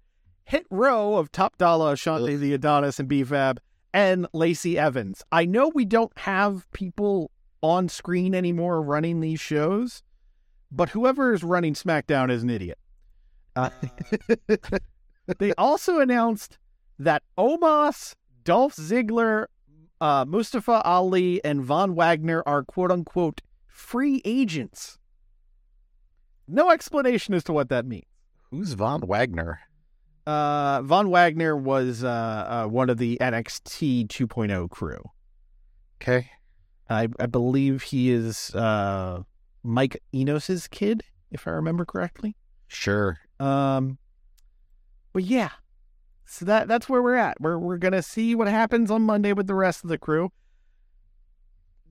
[0.43, 2.39] Hit Row of Top Dollar, Ashante Ugh.
[2.39, 3.57] the Adonis, and BFAB,
[3.93, 5.23] and Lacey Evans.
[5.31, 10.03] I know we don't have people on screen anymore running these shows,
[10.71, 12.77] but whoever is running SmackDown is an idiot.
[13.55, 13.69] Uh,
[15.39, 16.57] they also announced
[16.99, 19.45] that Omos, Dolph Ziggler,
[20.01, 24.97] uh, Mustafa Ali, and Von Wagner are quote unquote free agents.
[26.47, 28.05] No explanation as to what that means.
[28.51, 29.59] Who's Von Wagner?
[30.27, 32.07] Uh, Von Wagner was uh,
[32.65, 35.01] uh, one of the NXT 2.0 crew.
[36.01, 36.29] Okay.
[36.89, 39.23] I, I believe he is uh,
[39.63, 42.35] Mike Enos's kid, if I remember correctly.
[42.67, 43.17] Sure.
[43.39, 43.97] Um,
[45.13, 45.49] but yeah,
[46.25, 47.39] so that that's where we're at.
[47.39, 50.31] We're we're gonna see what happens on Monday with the rest of the crew.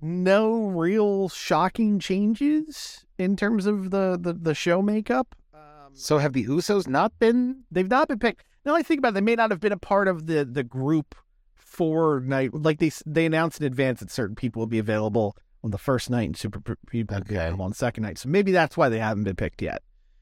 [0.02, 5.34] No real shocking changes in terms of the the, the show makeup.
[5.54, 5.60] Um,
[5.94, 7.64] So have the Usos not been?
[7.70, 8.44] they've not been picked.
[8.66, 10.62] Now I think about it, they may not have been a part of the the
[10.64, 11.14] group
[11.54, 12.52] for night.
[12.52, 16.10] Like they they announced in advance that certain people will be available on the first
[16.10, 17.48] night and super people Okay.
[17.48, 18.18] on second night.
[18.18, 19.80] So maybe that's why they haven't been picked yet.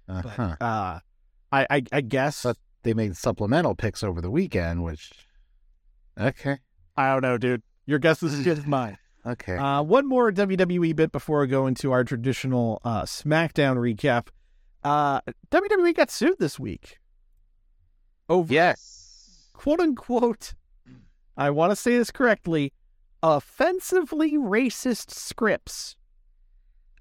[0.09, 0.57] Uh But huh.
[0.61, 1.01] uh,
[1.51, 5.11] I, I I guess But- They made supplemental picks over the weekend, which.
[6.18, 6.59] Okay.
[6.97, 7.62] I don't know, dude.
[7.87, 8.99] Your guess is as good as mine.
[9.25, 9.57] Okay.
[9.57, 14.27] Uh, one more WWE bit before we go into our traditional uh, SmackDown recap.
[14.83, 15.21] Uh,
[15.53, 16.99] WWE got sued this week.
[18.29, 19.47] Over yes.
[19.53, 20.55] quote unquote,
[21.37, 22.73] I want to say this correctly,
[23.23, 25.95] offensively racist scripts.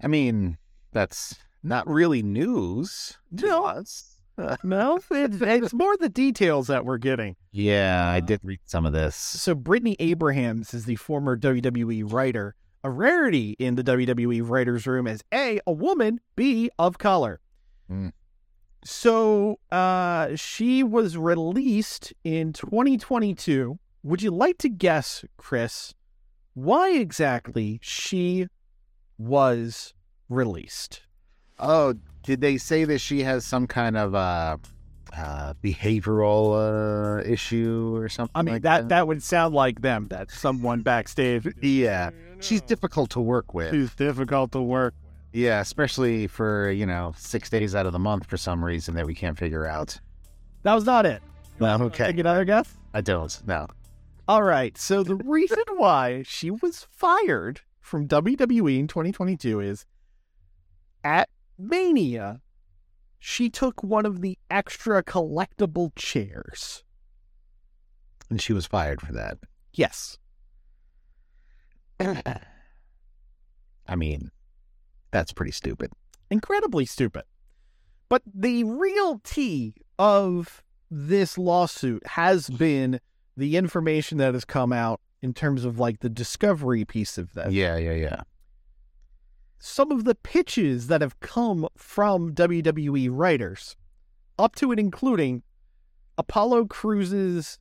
[0.00, 0.58] I mean,
[0.92, 3.18] that's not really news.
[3.36, 3.64] to No.
[3.64, 4.11] us.
[4.64, 7.36] No, it's, it's more the details that we're getting.
[7.50, 9.14] Yeah, I did read some of this.
[9.14, 15.06] So Britney Abrahams is the former WWE writer, a rarity in the WWE writers' room
[15.06, 17.40] as A, a woman, B, of color.
[17.88, 18.08] Hmm.
[18.84, 23.78] So uh, she was released in 2022.
[24.02, 25.94] Would you like to guess, Chris,
[26.54, 28.48] why exactly she
[29.18, 29.94] was
[30.28, 31.02] released?
[31.60, 34.56] Oh, did they say that she has some kind of uh,
[35.16, 38.32] uh behavioral uh, issue or something?
[38.34, 41.46] I mean, like that, that would sound like them, that someone backstage.
[41.60, 43.72] Yeah, she's difficult to work with.
[43.72, 44.94] She's difficult to work
[45.32, 49.06] Yeah, especially for you know six days out of the month for some reason that
[49.06, 49.98] we can't figure out.
[50.62, 51.22] That was not it.
[51.60, 52.72] No, okay, Take another guess?
[52.94, 53.40] I don't.
[53.46, 53.66] No.
[54.28, 54.76] All right.
[54.78, 59.84] So the reason why she was fired from WWE in 2022 is
[61.04, 61.28] at
[61.62, 62.40] Mania,
[63.18, 66.82] she took one of the extra collectible chairs.
[68.28, 69.38] And she was fired for that.
[69.72, 70.18] Yes.
[72.00, 74.30] I mean,
[75.10, 75.92] that's pretty stupid.
[76.30, 77.24] Incredibly stupid.
[78.08, 83.00] But the real tea of this lawsuit has been
[83.36, 87.52] the information that has come out in terms of like the discovery piece of this.
[87.52, 88.22] Yeah, yeah, yeah.
[89.64, 93.76] Some of the pitches that have come from WWE writers,
[94.36, 95.44] up to and including
[96.18, 97.60] Apollo Crews's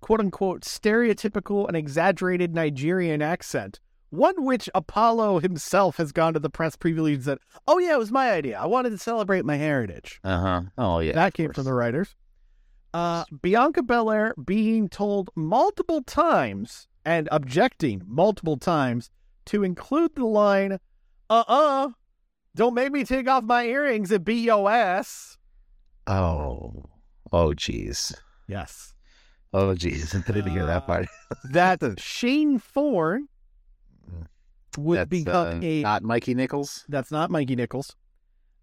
[0.00, 3.78] quote unquote stereotypical and exaggerated Nigerian accent,
[4.10, 7.98] one which Apollo himself has gone to the press preview and said, Oh, yeah, it
[8.00, 8.58] was my idea.
[8.58, 10.18] I wanted to celebrate my heritage.
[10.24, 10.62] Uh huh.
[10.76, 11.12] Oh yeah.
[11.12, 12.16] that came from the writers.
[12.92, 19.12] Uh, Bianca Belair being told multiple times and objecting multiple times
[19.44, 20.80] to include the line,
[21.30, 21.88] uh uh,
[22.54, 25.36] don't make me take off my earrings and beat your ass.
[26.06, 26.84] Oh.
[27.32, 28.14] Oh jeez.
[28.46, 28.94] Yes.
[29.52, 30.14] Oh jeez.
[30.28, 31.06] I didn't hear that part.
[31.52, 33.28] That Shane Thorne
[34.76, 35.82] would That's, become uh, a.
[35.82, 36.84] not Mikey Nichols.
[36.88, 37.94] that's not Mikey Nichols.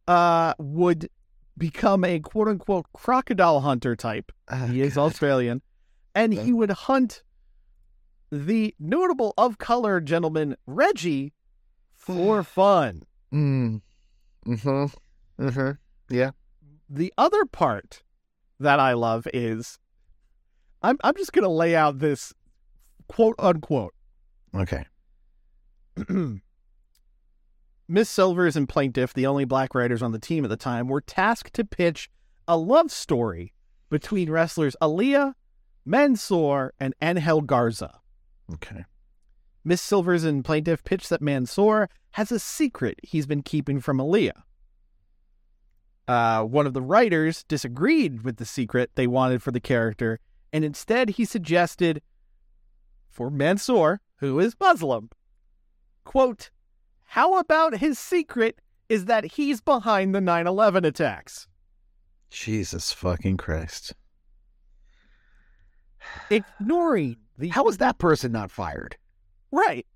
[0.08, 1.10] Uh, would
[1.58, 4.32] become a quote unquote crocodile hunter type.
[4.50, 5.06] Ah, He is God.
[5.06, 5.62] Australian.
[6.14, 7.24] And he would hunt
[8.32, 11.34] the notable of color gentleman Reggie
[12.06, 13.04] for fun.
[13.34, 13.82] Mm.
[14.46, 15.44] Mm-hmm.
[15.44, 15.72] Mm-hmm.
[16.16, 16.32] Yeah.
[16.90, 18.04] The other part
[18.60, 19.80] that I love is
[20.82, 22.34] I'm I'm just gonna lay out this
[23.08, 23.94] quote unquote
[24.54, 24.86] Okay.
[27.88, 31.02] Miss Silvers and Plaintiff, the only black writers on the team at the time, were
[31.02, 32.10] tasked to pitch
[32.48, 33.54] a love story
[33.90, 35.34] between wrestlers Aliyah,
[35.86, 38.00] Mansoor, and Angel Garza.
[38.54, 38.86] Okay.
[39.68, 44.44] Miss Silvers and Plaintiff pitched that Mansoor has a secret he's been keeping from Aliyah.
[46.08, 50.20] Uh, one of the writers disagreed with the secret they wanted for the character,
[50.54, 52.04] and instead he suggested
[53.10, 55.10] for Mansoor, who is Muslim,
[56.04, 56.52] quote,
[57.06, 61.48] how about his secret is that he's behind the 9 11 attacks?
[62.30, 63.94] Jesus fucking Christ.
[66.30, 67.50] Ignoring the.
[67.50, 68.98] How was that person not fired?
[69.56, 69.88] Right.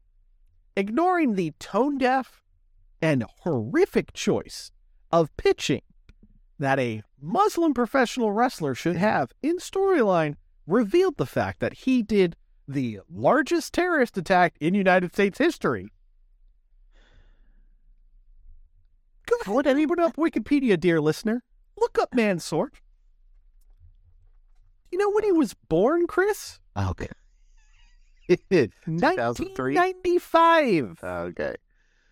[0.78, 2.42] Ignoring the tone deaf
[3.02, 4.72] and horrific choice
[5.12, 5.82] of pitching
[6.58, 12.38] that a Muslim professional wrestler should have in storyline revealed the fact that he did
[12.70, 15.92] the largest terrorist attack in United States history.
[19.26, 21.44] Go ahead, anyone up Wikipedia, dear listener.
[21.78, 22.72] Look up Mansoor.
[24.90, 26.62] You know when he was born, Chris?
[26.78, 27.10] Okay.
[28.52, 29.76] 2003?
[29.76, 30.98] 1995.
[31.04, 31.56] Okay.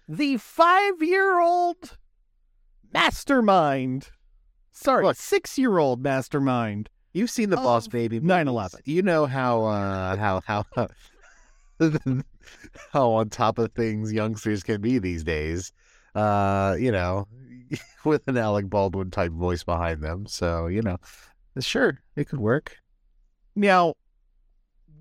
[0.09, 1.97] The five year old
[2.93, 4.09] mastermind.
[4.71, 6.89] Sorry, six year old mastermind.
[7.13, 8.81] You've seen the Boss Baby 9/11.
[8.85, 10.65] You know how uh how how
[12.91, 15.71] how on top of things youngsters can be these days.
[16.15, 17.27] Uh, you know,
[18.05, 20.25] with an Alec Baldwin type voice behind them.
[20.25, 20.97] So, you know,
[21.59, 22.77] sure, it could work.
[23.55, 23.95] Now,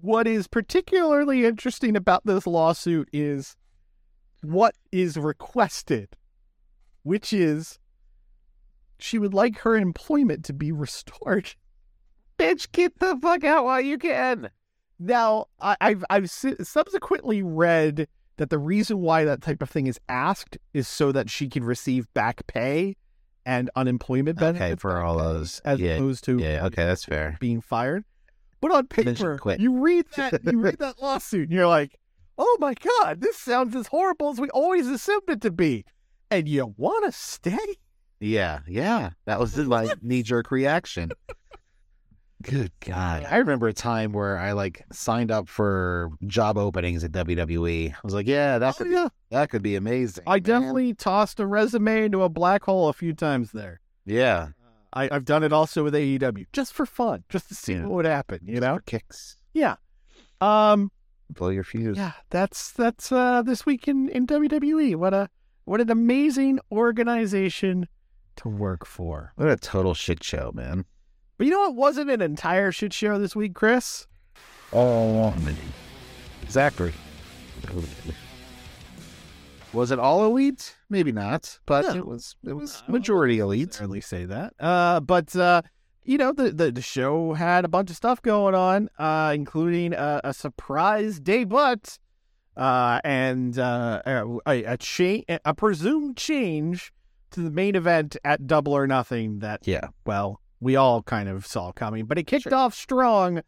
[0.01, 3.57] what is particularly interesting about this lawsuit is
[4.43, 6.09] what is requested,
[7.03, 7.79] which is
[8.99, 11.55] she would like her employment to be restored.
[12.39, 14.51] Bitch, get the fuck out while you can.
[14.99, 19.99] Now, I, I've I've subsequently read that the reason why that type of thing is
[20.09, 22.97] asked is so that she can receive back pay
[23.47, 25.61] and unemployment benefits Okay, for all those.
[25.65, 27.37] as yeah, opposed to yeah, okay, that's fair.
[27.41, 28.05] being fired.
[28.61, 31.99] But on paper, you read that you read that lawsuit and you're like,
[32.39, 35.85] "Oh my god, this sounds as horrible as we always assumed it to be."
[36.31, 37.77] And you want to stay?
[38.19, 39.11] Yeah, yeah.
[39.27, 41.13] That was my knee jerk reaction.
[42.43, 43.27] Good God.
[43.29, 47.93] I remember a time where I like signed up for job openings at WWE.
[47.93, 49.09] I was like, yeah, that Oh, could yeah.
[49.31, 50.25] that could be amazing.
[50.27, 50.43] I man.
[50.43, 53.81] definitely tossed a resume into a black hole a few times there.
[54.05, 54.49] Yeah.
[54.93, 57.83] I, I've done it also with AEW, just for fun, just to see Yeah.
[57.83, 58.41] what would happen.
[58.45, 58.79] You know?
[58.87, 59.37] Kicks.
[59.53, 59.77] Yeah.
[60.41, 60.91] Um.
[61.31, 61.97] Blow your fuse.
[61.97, 62.13] Yeah.
[62.31, 64.95] That's that's uh this week in in WWE.
[64.97, 65.29] What a
[65.65, 67.89] what an amazing organization
[68.37, 69.33] to work for.
[69.37, 70.85] What a total shit show, man.
[71.39, 74.07] But you know what wasn't an entire shit show this week, Chris?
[74.73, 75.35] Oh,
[76.49, 76.93] Zachary.
[79.73, 80.77] Was it all elite?
[80.89, 81.95] Maybe not, but No.
[81.97, 83.75] it was it was majority elite.
[83.75, 84.55] Certainly say that.
[84.61, 85.63] Uh, but uh,
[86.05, 89.93] you know, the, the the show had a bunch of stuff going on, uh, including
[89.93, 91.77] a, a surprise debut,
[92.57, 96.93] uh, and uh, a a, cha- a presumed change
[97.33, 99.41] to the main event at Double or Nothing.
[99.41, 99.89] That Yeah.
[100.07, 103.43] well, we all kind of saw coming, but it kicked off strong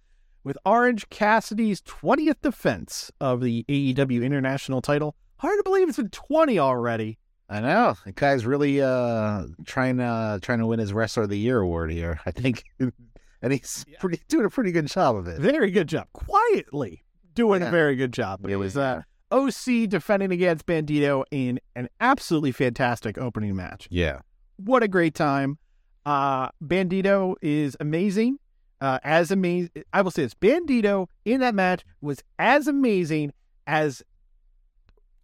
[0.44, 5.14] with Orange Cassidy's 20th defense of the AEW International title.
[5.38, 7.18] Hard to believe it's been 20 already.
[7.48, 7.94] I know.
[8.04, 11.90] The guy's really uh trying uh trying to win his wrestler of the year award
[11.90, 12.64] here, I think.
[12.78, 15.38] and he's pretty doing a pretty good job of it.
[15.40, 16.08] Very good job.
[16.12, 18.44] Quietly doing a very good job.
[18.44, 23.88] It Yeah, was yeah, uh, OC defending against Bandito in an absolutely fantastic opening match.
[23.90, 24.20] Yeah.
[24.56, 25.58] What a great time.
[26.04, 28.38] Uh, Bandito is amazing.
[28.80, 33.32] Uh, as amazing, I will say this: Bandito in that match was as amazing
[33.66, 34.02] as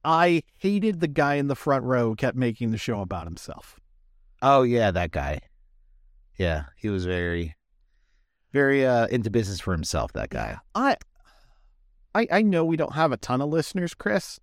[0.04, 3.80] I hated the guy in the front row who kept making the show about himself.
[4.42, 5.40] Oh yeah, that guy.
[6.38, 7.54] Yeah, he was very
[8.52, 10.58] very uh into business for himself, that guy.
[10.74, 10.96] I,
[12.14, 14.38] I, I know we don't have a ton of listeners, Chris,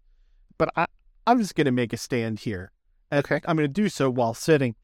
[0.57, 0.85] but I,
[1.25, 2.71] I'm just going to make a stand here.
[3.13, 3.39] Okay.
[3.45, 4.75] I'm going to do so while sitting.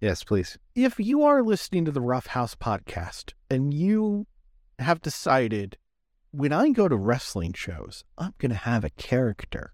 [0.00, 0.58] Yes, please.
[0.74, 4.26] If you are listening to the Rough House podcast and you
[4.78, 5.78] have decided
[6.32, 9.72] when I go to wrestling shows, I'm going to have a character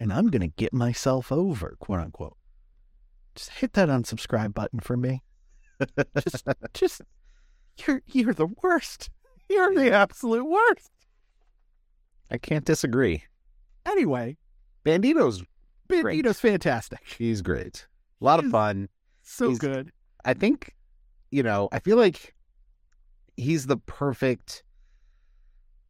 [0.00, 2.36] and I'm going to get myself over, quote unquote,
[3.34, 5.22] just hit that unsubscribe button for me.
[6.22, 7.02] Just, just,
[7.86, 9.10] you're, you're the worst.
[9.48, 10.90] You're the absolute worst.
[12.30, 13.24] I can't disagree.
[13.86, 14.36] Anyway,
[14.84, 15.42] Bandito's
[15.88, 16.04] Great.
[16.24, 17.00] Bandito's fantastic.
[17.18, 17.86] he's great.
[18.20, 18.88] A lot of fun.
[19.22, 19.90] So He's- good.
[20.24, 20.74] I think,
[21.30, 22.34] you know, I feel like
[23.36, 24.62] he's the perfect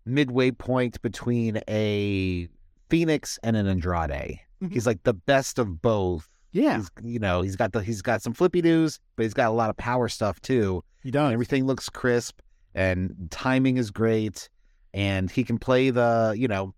[0.05, 2.49] midway point between a
[2.91, 4.39] Fénix and an Andrade.
[4.63, 4.73] Mhm.
[4.73, 6.29] He's like the best of both.
[6.53, 9.49] Yeah, He's, you know, he's got the he's got some flippy doos, but he's got
[9.49, 10.83] a lot of power stuff too.
[11.03, 11.33] he does.
[11.33, 12.39] Everything looks crisp
[12.75, 14.49] and timing is great,
[14.93, 16.73] and he can play the you know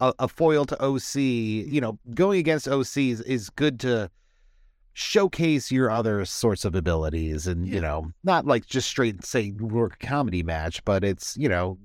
[0.00, 1.16] a, a foil to OC.
[1.16, 4.08] You know, going against OC is, is good to
[4.92, 7.74] showcase your other sorts of abilities, and Yeah.
[7.74, 11.78] you know, not like just straight say work comedy match, but it's you know,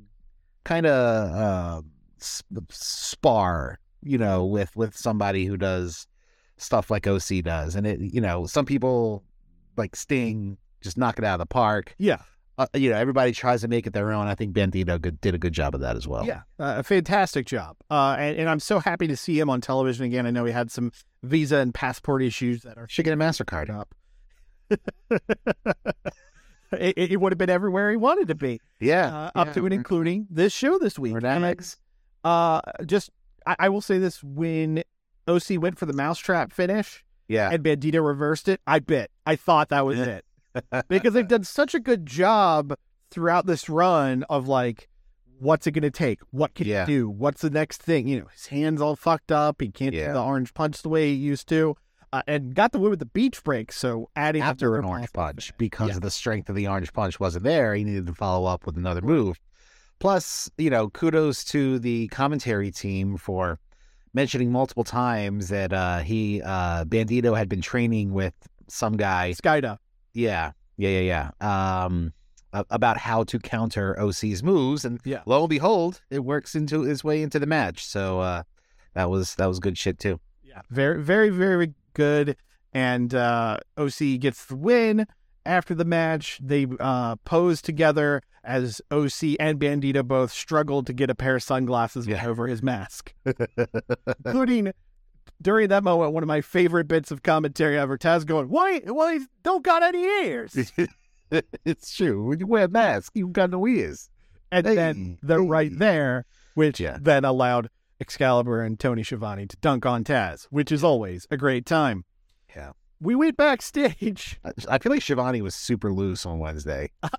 [0.63, 1.81] kind of uh,
[2.19, 3.79] spar.
[4.03, 6.07] You know, with with somebody who does
[6.57, 9.23] stuff like OC does, and it you know, some people
[9.77, 11.95] like Sting just knock it out of the park.
[11.97, 12.19] Yeah.
[12.57, 14.27] Uh, you know, everybody tries to make it their own.
[14.27, 16.25] I think Bandito good, did a good job of that as well.
[16.25, 17.75] Yeah, uh, a fantastic job.
[17.91, 20.25] Uh, and, and I'm so happy to see him on television again.
[20.25, 20.93] I know he had some
[21.23, 23.69] visa and passport issues that are Should get a MasterCard.
[23.77, 23.93] up.
[26.71, 29.29] it, it would have been everywhere he wanted to be, Yeah.
[29.35, 31.13] uh, up to and including this show this week.
[31.13, 31.77] Or And I- Next.
[32.25, 33.09] Uh, just
[33.45, 34.83] I, I will say this: when
[35.27, 37.49] OC went for the mousetrap finish Yeah.
[37.51, 39.11] and Bandito reversed it, I bit.
[39.25, 40.25] I thought that was it
[40.87, 42.75] because they've done such a good job
[43.11, 44.87] throughout this run of like,
[45.39, 46.19] what's it going to take?
[46.31, 46.85] What can Yeah.
[46.85, 47.09] he do?
[47.09, 48.07] What's the next thing?
[48.07, 49.61] You know, his hands all fucked up.
[49.61, 50.07] He can't Yeah.
[50.07, 51.75] do the orange punch the way he used to,
[52.13, 53.71] uh, and got the win with the beach break.
[53.71, 55.99] So adding After an orange punch, because Yeah.
[55.99, 59.01] the strength of the orange punch wasn't there, he needed to follow up with another
[59.01, 59.39] move.
[59.99, 63.59] Plus, you know, kudos to the commentary team for
[64.13, 68.33] mentioning multiple times that uh, he uh, Bandito had been training with
[68.67, 69.77] some guy Skayde.
[70.13, 71.85] Yeah, yeah, yeah, yeah.
[71.85, 72.13] Um,
[72.69, 75.23] about how to counter OC's moves, and Yeah.
[75.25, 77.85] lo and behold, it works into his way into the match.
[77.85, 78.43] So uh,
[78.93, 80.19] that was that was good shit too.
[80.43, 82.37] Yeah, very, very, very good.
[82.73, 85.07] And uh, OC gets the win.
[85.45, 91.09] After the match, they uh, pose together as OC and Bandito both struggled to get
[91.09, 92.25] a pair of sunglasses Yeah.
[92.25, 93.13] over his mask,
[94.25, 94.71] including
[95.41, 97.97] during that moment one of my favorite bits of commentary ever.
[97.97, 98.79] Taz going, "Why?
[98.85, 100.71] Why don't got any ears?"
[101.65, 102.23] it's true.
[102.25, 104.09] When you wear a mask, you got no ears.
[104.51, 105.47] And Hey, then they're hey.
[105.47, 106.97] right there, which Yeah.
[107.01, 107.69] then allowed
[107.99, 112.05] Excalibur and Tony Schiavone to dunk on Taz, which is always a great time.
[112.55, 112.71] Yeah.
[113.01, 114.39] We went backstage.
[114.45, 116.91] I- I feel like Schiavone was super loose on Wednesday.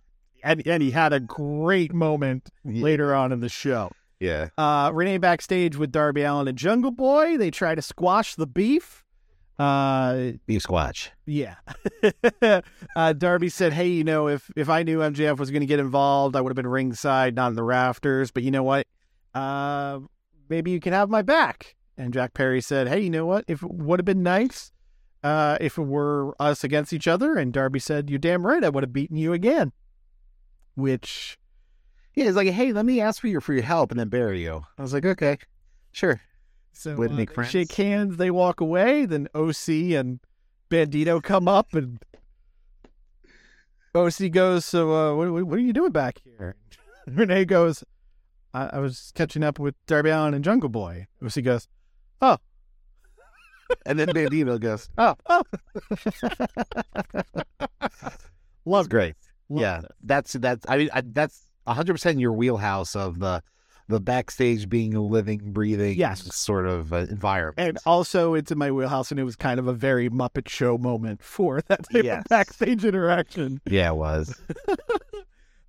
[0.47, 3.91] and and he had a great moment later on in the show.
[4.21, 4.49] Yeah.
[4.57, 7.37] Uh, Renee backstage with Darby Allin and Jungle Boy.
[7.37, 9.05] They try to squash the beef.
[9.59, 11.11] Uh, Beef squash.
[11.27, 11.57] yeah.
[12.97, 15.81] uh, Darby said, "Hey, you know, if if I knew MJF was going to get
[15.81, 18.31] involved, I would have been ringside, not in the rafters.
[18.31, 18.87] But you know what?
[19.35, 20.01] Uh,
[20.49, 23.45] maybe you can have my back." And Jack Perry said, "Hey, you know what?
[23.49, 24.71] If it would have been nice,
[25.25, 28.63] uh, if it were us against each other." And Darby said, "You're damn right.
[28.63, 29.73] I would have beaten you again."
[30.77, 31.39] Which
[32.15, 34.43] Yeah, he's like, hey, let me ask for your for your help and then bury
[34.43, 34.65] you.
[34.79, 35.39] I was like, okay,
[35.93, 36.21] sure.
[36.73, 37.51] So Would uh, make friends.
[37.51, 39.07] shake hands, they walk away.
[39.07, 40.21] Then OC and
[40.71, 41.99] Bandito come up, and
[43.95, 46.55] OC goes, "So, uh, what, what what are you doing back here?"
[47.07, 47.83] Renee goes,
[48.53, 51.67] I, "I was catching up with Darby Allin and Jungle Boy." OC goes,
[52.21, 52.37] "Oh,
[53.87, 55.43] And then Bandito goes, oh, oh."
[58.65, 59.15] Love great.
[59.49, 59.85] Love yeah, it.
[60.03, 60.65] that's that's.
[60.69, 63.43] I mean, I, that's hundred percent your wheelhouse of the
[63.89, 66.35] the backstage being a living, breathing, Yes.
[66.35, 67.55] sort of uh, environment.
[67.59, 70.77] And also, it's in my wheelhouse, and it was kind of a very Muppet Show
[70.77, 72.19] moment for that type Yes.
[72.23, 73.61] of backstage interaction.
[73.67, 74.41] yeah, it was.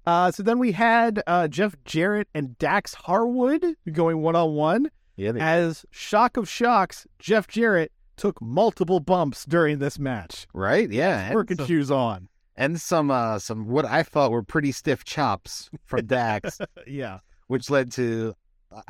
[0.05, 4.89] Uh, so then we had uh, Jeff Jarrett and Dax Harwood going one on one.
[5.17, 10.47] Yeah, they, As shock of shocks, Jeff Jarrett took multiple bumps during this match.
[10.53, 10.89] right.
[10.89, 12.29] Yeah, Working some, shoes on.
[12.57, 17.19] And some uh some what I thought were pretty stiff chops from Dax, Yeah.
[17.47, 18.33] which led to.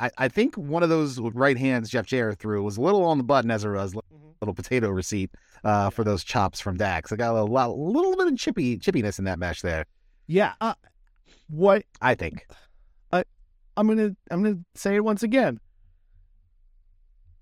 [0.00, 3.16] I, I think one of those right hands Jeff Jarrett threw was a little on
[3.18, 3.94] the button as a was
[4.40, 5.30] little potato receipt
[5.62, 7.12] uh, for those chops from Dax.
[7.12, 9.84] I got a lot, little bit of chippy chippiness in that match there.
[10.26, 10.54] Yeah.
[10.60, 10.74] Uh,
[11.48, 12.44] what I think.
[13.12, 15.60] I'm gonna I'm gonna say it once again.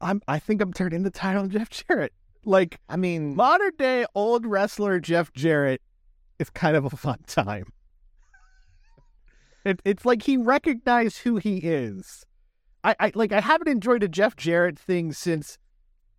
[0.02, 2.12] I'm I think I'm turning the title on Jeff Jarrett.
[2.44, 5.80] Like I mean, modern day old wrestler Jeff Jarrett
[6.38, 7.72] is kind of a fun time.
[9.64, 12.24] It, it's like he recognized who he is.
[12.84, 15.58] I, I like I haven't enjoyed a Jeff Jarrett thing since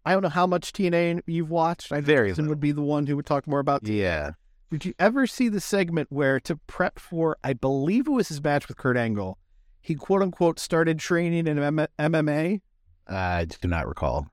[0.05, 1.91] I don't know how much TNA you've watched.
[1.93, 3.87] I Very Jason would be the one who would talk more about.
[3.87, 4.31] yeah.
[4.69, 8.43] Did you ever see the segment where to prep for I believe it was his
[8.43, 9.37] match with Kurt Angle,
[9.81, 12.59] he quote unquote started training in M- MMA
[13.07, 14.27] I do not recall.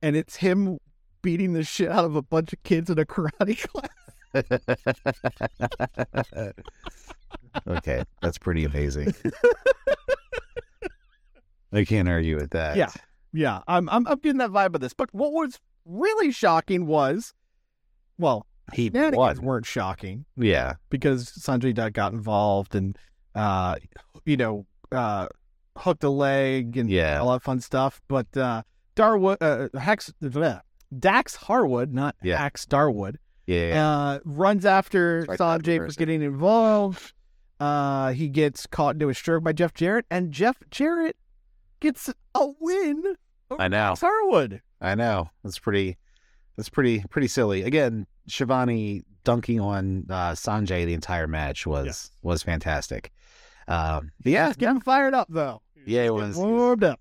[0.00, 0.78] and it's him
[1.20, 3.88] beating the shit out of a bunch of kids in a karate class.
[7.66, 9.14] Okay, that's pretty amazing.
[11.72, 12.76] I can't argue with that.
[12.76, 12.90] Yeah.
[13.34, 14.92] Yeah, I'm, I'm I'm getting that vibe of this.
[14.92, 17.32] But what was really shocking was,
[18.18, 19.46] well, he shenanigans won.
[19.46, 22.98] weren't shocking Yeah, because Sanjay Dutt got involved and,
[23.34, 23.76] uh,
[24.26, 25.28] you know, uh,
[25.78, 27.20] hooked a leg and Yeah.
[27.20, 28.02] all that fun stuff.
[28.06, 28.64] But uh,
[28.96, 30.60] Darwood, uh, Hex, bleh,
[30.98, 32.36] Dax Harwood, not Yeah.
[32.36, 33.16] Hax Darwood,
[33.52, 33.88] yeah.
[33.88, 37.12] uh, runs after that Sanjay for getting involved.
[37.60, 41.16] Uh, he gets caught into a stroke by Jeff Jarrett, and Jeff Jarrett
[41.80, 43.16] gets a win.
[43.58, 43.90] I know.
[43.90, 44.62] Dax Harwood.
[44.80, 45.30] I know.
[45.44, 45.96] That's pretty.
[46.56, 47.62] That's pretty pretty silly.
[47.62, 52.10] Again, Schiavone dunking on uh, Sanjay the entire match was Yes.
[52.22, 53.12] was fantastic.
[53.68, 55.62] Um, yeah, He's getting fired up though.
[55.86, 57.00] Yeah, it was- warmed up.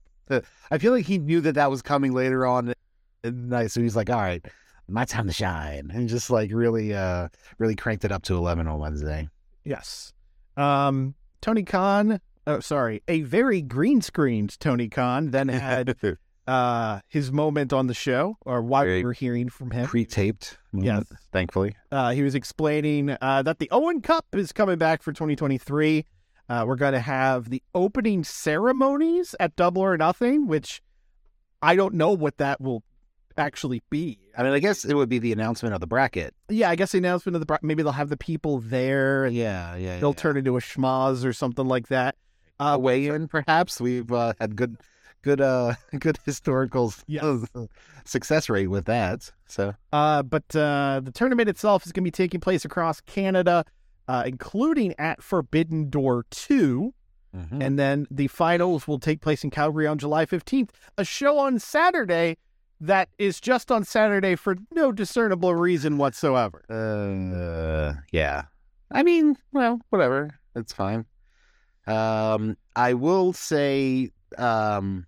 [0.72, 3.82] I feel like he knew that that was coming later on in the night, so
[3.82, 4.46] he's like, "All right,
[4.92, 8.68] my time to shine," and just like really, uh, really cranked it up to eleven
[8.68, 9.30] on Wednesday.
[9.64, 10.14] Yes.
[10.58, 12.20] Um, Tony Khan.
[12.48, 15.96] Oh, sorry, a very green screened Tony Khan then had
[16.48, 19.86] uh his moment on the show, or why we were hearing from him.
[19.88, 21.04] Pre-taped, Yes.
[21.32, 21.76] thankfully.
[21.92, 26.06] Uh, he was explaining uh, that the Owen Cup is coming back for 2023.
[26.50, 30.82] Uh, we're going to have the opening ceremonies at Double or Nothing, which
[31.62, 32.84] I don't know what that will
[33.42, 34.18] actually be.
[34.38, 36.34] I mean, I guess it would be the announcement of the bracket.
[36.50, 39.28] Yeah, I guess the announcement of the bra- maybe they'll have the people there.
[39.28, 40.00] Yeah, yeah.
[40.00, 42.16] They'll turn into a schmoz or something like that.
[42.60, 43.82] Uh, weigh in, perhaps.
[43.82, 44.78] We've uh, had good,
[45.24, 47.46] good, uh, good historical Yes.
[48.06, 49.32] success rate with that.
[49.48, 53.66] So Uh, but uh, the tournament itself is going to be taking place across Canada,
[54.08, 56.94] uh, including at Forbidden Door 2.
[57.36, 57.64] mhm.
[57.66, 60.70] And then the finals will take place in Calgary on July 15th.
[60.98, 62.38] A show on Saturday
[62.82, 66.64] that is just on Saturday for no discernible reason whatsoever.
[66.70, 68.44] Uh, yeah.
[68.92, 70.32] I mean, well, whatever.
[70.56, 71.06] It's fine.
[71.88, 75.06] Um, I will say, um,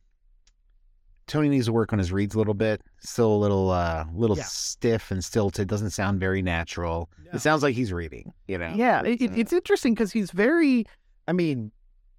[1.27, 2.81] Tony needs to work on his reads a little bit.
[2.99, 4.43] Still a little, uh, little Yeah.
[4.43, 5.67] stiff and stilted.
[5.67, 7.09] Doesn't sound very natural.
[7.33, 8.33] It sounds like he's reading.
[8.47, 8.73] You know.
[8.75, 10.85] Yeah, it, it- uh, it's interesting because he's very,
[11.27, 11.71] I mean,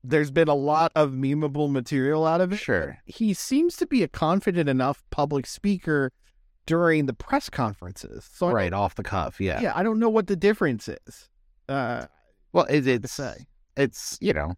[0.06, 2.56] there's been a lot of memeable material out of it.
[2.58, 2.98] Sure.
[3.06, 6.12] He seems to be a confident enough public speaker
[6.66, 8.28] during the press conferences.
[8.32, 9.40] So right off the cuff.
[9.40, 9.60] Yeah.
[9.62, 11.28] yeah, I don't know what the difference is.
[11.68, 12.06] Uh,
[12.52, 13.46] Well, it, it's say.
[13.76, 14.54] it's you know,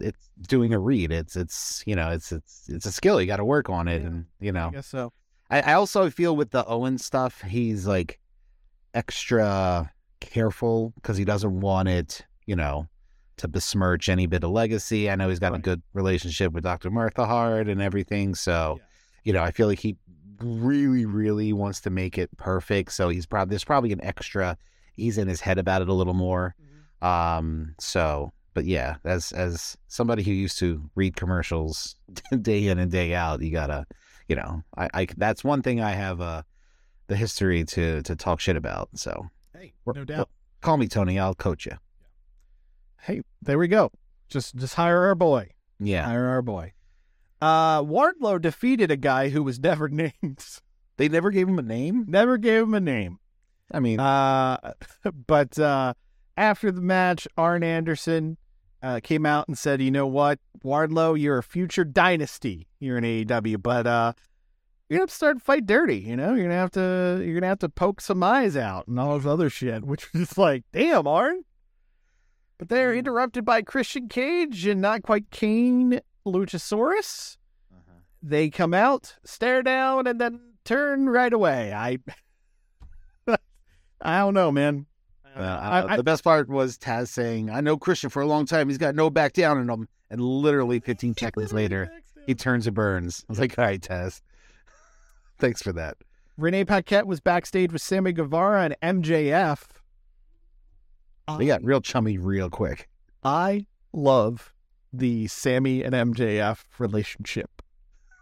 [0.00, 1.12] it's doing a read.
[1.12, 3.20] It's it's you know, it's it's it's a skill.
[3.20, 4.06] You got to work on it, Yeah.
[4.08, 5.12] and you I know, guess so.
[5.50, 8.18] I, I also feel with the Owen stuff, he's like
[8.94, 9.90] extra
[10.20, 12.88] careful because he doesn't want it, you know,
[13.38, 15.10] to besmirch any bit of legacy.
[15.10, 16.90] I know he's got a good relationship with Dr.
[16.90, 18.34] Martha Hart and everything.
[18.34, 18.84] So, Yeah.
[19.24, 19.96] you know, I feel like he
[20.40, 22.92] really, really wants to make it perfect.
[22.92, 24.56] So he's probably there's probably an extra.
[24.94, 26.54] He's in his head about it a little more.
[27.02, 27.74] Um.
[27.78, 31.96] So, but yeah, as as somebody who used to read commercials
[32.42, 33.86] day in and day out, you gotta,
[34.28, 36.42] you know, I, I that's one thing I have uh
[37.08, 38.88] the history to to talk shit about.
[38.94, 40.30] So Hey, no doubt.
[40.62, 41.18] call me Tony.
[41.18, 41.72] I'll coach you.
[43.06, 43.92] Hey, there we go.
[44.28, 45.50] Just just hire our boy.
[45.78, 46.72] Yeah, Hire our boy.
[47.40, 50.44] Uh, Wardlow defeated a guy who was never named.
[50.96, 52.04] they never gave him a name.
[52.08, 53.18] never gave him a name.
[53.70, 54.72] I mean, Uh,
[55.26, 55.94] but uh,
[56.36, 58.36] after the match, Arn Anderson
[58.82, 62.66] uh, came out and said, "You know what, Wardlow, you're a future dynasty.
[62.80, 64.12] You're in AEW, but uh,
[64.88, 65.98] you're gonna have to start to fight dirty.
[65.98, 68.98] You know, you're gonna have to you're gonna have to poke some eyes out and
[68.98, 71.44] all this other shit." Which was just like, "Damn, Arn."
[72.58, 77.36] But they're interrupted by Christian Cage and not quite Kane Luchasaurus.
[78.22, 81.72] They come out, stare down, and then turn right away.
[81.72, 81.98] I,
[84.00, 84.86] I don't know, man.
[85.36, 88.46] uh, I- I- the best part was Taz saying, "I know Christian for a long
[88.46, 88.68] time.
[88.68, 91.90] He's got no back down in him." And literally 15 seconds later,
[92.26, 93.22] he turns and burns.
[93.28, 94.22] I was like, "All right, Taz,
[95.38, 95.98] thanks for that."
[96.38, 99.62] Renee Paquette was backstage with Sammy Guevara and MJF.
[101.38, 102.88] They got real chummy real quick.
[103.24, 104.52] I love
[104.92, 107.62] the Sammy and MJF relationship.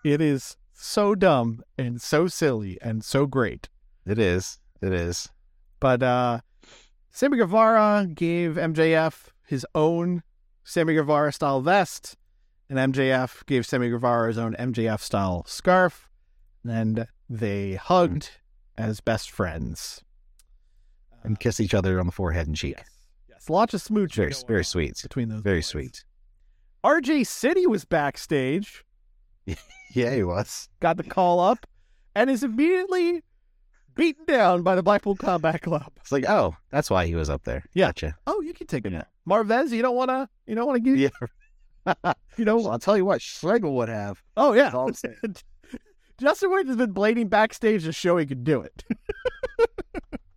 [0.05, 3.69] It is so dumb and so silly and so great.
[4.07, 4.59] It is.
[4.81, 5.29] It is.
[5.81, 6.41] But uh
[7.11, 10.23] Sammy Guevara gave MJF his own
[10.65, 12.17] Sammy Guevara style vest,
[12.69, 16.09] and MJF gave Sammy Guevara his own MJF style scarf,
[16.67, 18.31] and they hugged
[18.77, 20.03] as best friends.
[21.23, 22.77] And kiss each other on the forehead and cheek.
[22.77, 22.87] Yes,
[23.45, 24.15] yes, lots of smooching.
[24.17, 25.01] Very, very sweet.
[25.03, 25.41] between those.
[25.43, 25.67] Very boys.
[25.67, 26.05] sweet.
[26.85, 28.85] RJ City was backstage,
[29.95, 30.69] Yeah, he was.
[30.81, 31.67] got the call up,
[32.15, 33.23] and is immediately
[33.95, 35.91] beaten down by the Blackpool Combat Club.
[35.99, 37.65] It's like, oh, that's why he was up there.
[37.75, 37.87] Yeah.
[37.89, 38.17] Gotcha.
[38.27, 39.05] Oh, you can take it Yeah.
[39.27, 39.37] now.
[39.43, 41.11] Marvez, you don't wanna you don't wanna give Yeah.
[42.37, 44.23] You know, I'll tell you what, Schlegel would have.
[44.37, 44.71] oh yeah.
[44.73, 44.91] All
[46.21, 48.85] Justin Wade has been blading backstage to show he could do it.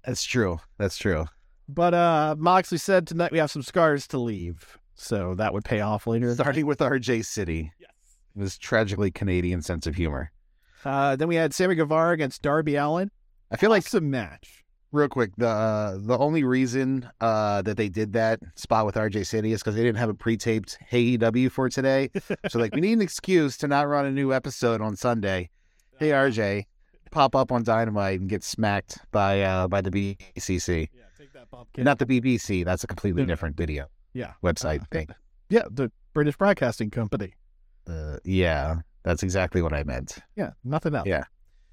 [0.04, 0.60] That's true.
[0.78, 1.26] That's true.
[1.70, 4.78] But uh Moxley said tonight we have some scars to leave.
[4.96, 6.34] So that would pay off later.
[6.34, 7.72] Starting with RJ City.
[7.80, 7.92] Yes.
[8.36, 10.32] This tragically Canadian sense of humor.
[10.86, 13.12] Uh, then we had Sammy Guevara against Darby Allin.
[13.52, 14.64] I feel like Awesome match.
[14.92, 19.26] real quick, the uh, the only reason uh, that they did that spot with RJ
[19.26, 22.10] City is because they didn't have a pre-taped AEW for today.
[22.48, 25.50] so like, we need an excuse to not run a new episode on Sunday.
[26.00, 26.64] Hey RJ,
[27.12, 30.97] pop up on Dynamite and get smacked by uh, by the BCC, Yeah, take
[31.38, 32.66] that not the BBC.
[32.66, 33.28] That's a completely No.
[33.28, 34.34] different video yeah.
[34.44, 35.08] website thing.
[35.50, 37.34] Yeah, the British Broadcasting Company.
[37.88, 40.18] Uh, yeah, that's exactly what I meant.
[40.36, 41.08] Yeah, nothing else.
[41.08, 41.24] Yeah.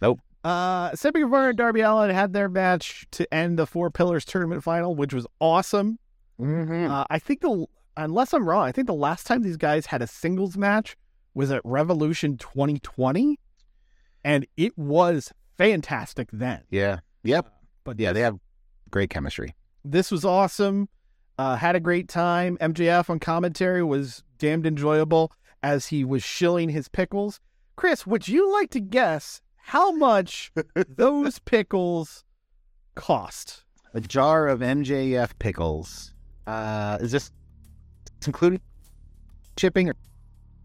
[0.01, 0.21] Nope.
[0.45, 4.63] Uh, Sammy Guevara and Darby Allin had their match to end the Four Pillars tournament
[4.63, 5.99] final, which was awesome.
[6.39, 6.91] Mm-hmm.
[6.91, 10.03] Uh, I think the unless I'm wrong, I think the last time these guys had
[10.03, 10.97] a singles match
[11.33, 13.39] was at Revolution 2020,
[14.25, 16.63] and it was fantastic then.
[16.71, 16.99] yeah.
[17.23, 17.49] Yep.
[17.85, 18.39] But Yeah, this, they have
[18.95, 19.57] great chemistry.
[19.85, 20.89] this was awesome.
[21.37, 22.57] Uh, had a great time.
[22.59, 25.33] MJF on commentary was damned enjoyable
[25.65, 27.41] as he was shilling his pickles.
[27.75, 30.53] Chris, would you like to guess how much
[30.89, 32.25] those pickles
[32.95, 33.65] cost?
[33.95, 36.15] A jar of MJF pickles.
[36.47, 37.33] Uh, is this
[38.25, 38.61] including
[39.59, 39.95] shipping or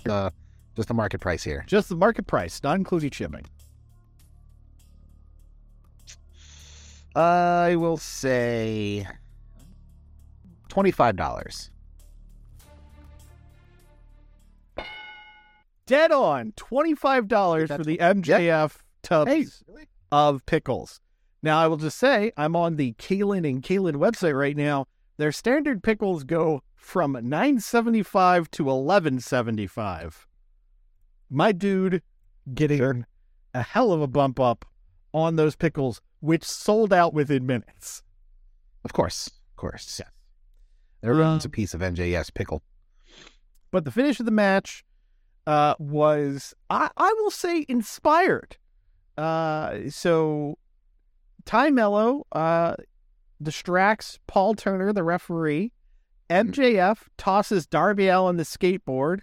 [0.07, 0.29] uh,
[0.75, 1.63] just the market price here?
[1.65, 3.45] Just the market price, not including shipping.
[7.15, 9.07] I will say
[10.69, 11.71] twenty-five dollars.
[15.85, 19.45] Dead on $25 for the MJF tubs Hey,
[20.11, 21.01] of pickles.
[21.41, 24.85] Now, I will just say, I'm on the Kalen and Kalen website right now.
[25.17, 30.27] Their standard pickles go from 975 to 1175.
[31.27, 32.03] My dude
[32.53, 33.07] getting
[33.55, 34.65] a hell of a bump up
[35.11, 38.03] on those pickles, which sold out within minutes.
[38.83, 40.01] of course, of course.
[41.03, 42.61] Everyone's a Um, piece of MJF's pickle.
[43.71, 44.83] But the finish of the match
[45.47, 48.57] uh, was, I, I will say, inspired.
[49.17, 50.57] Uh, so
[51.45, 52.75] Tay Melo uh,
[53.41, 55.71] distracts Paul Turner, the referee.
[56.29, 59.21] MJF tosses Darby Allin the skateboard.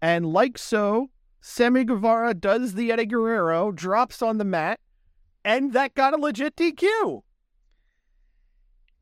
[0.00, 1.10] And like so,
[1.40, 4.80] Sammy Guevara does the Eddie Guerrero, drops on the mat,
[5.44, 7.22] and that got a legit DQ.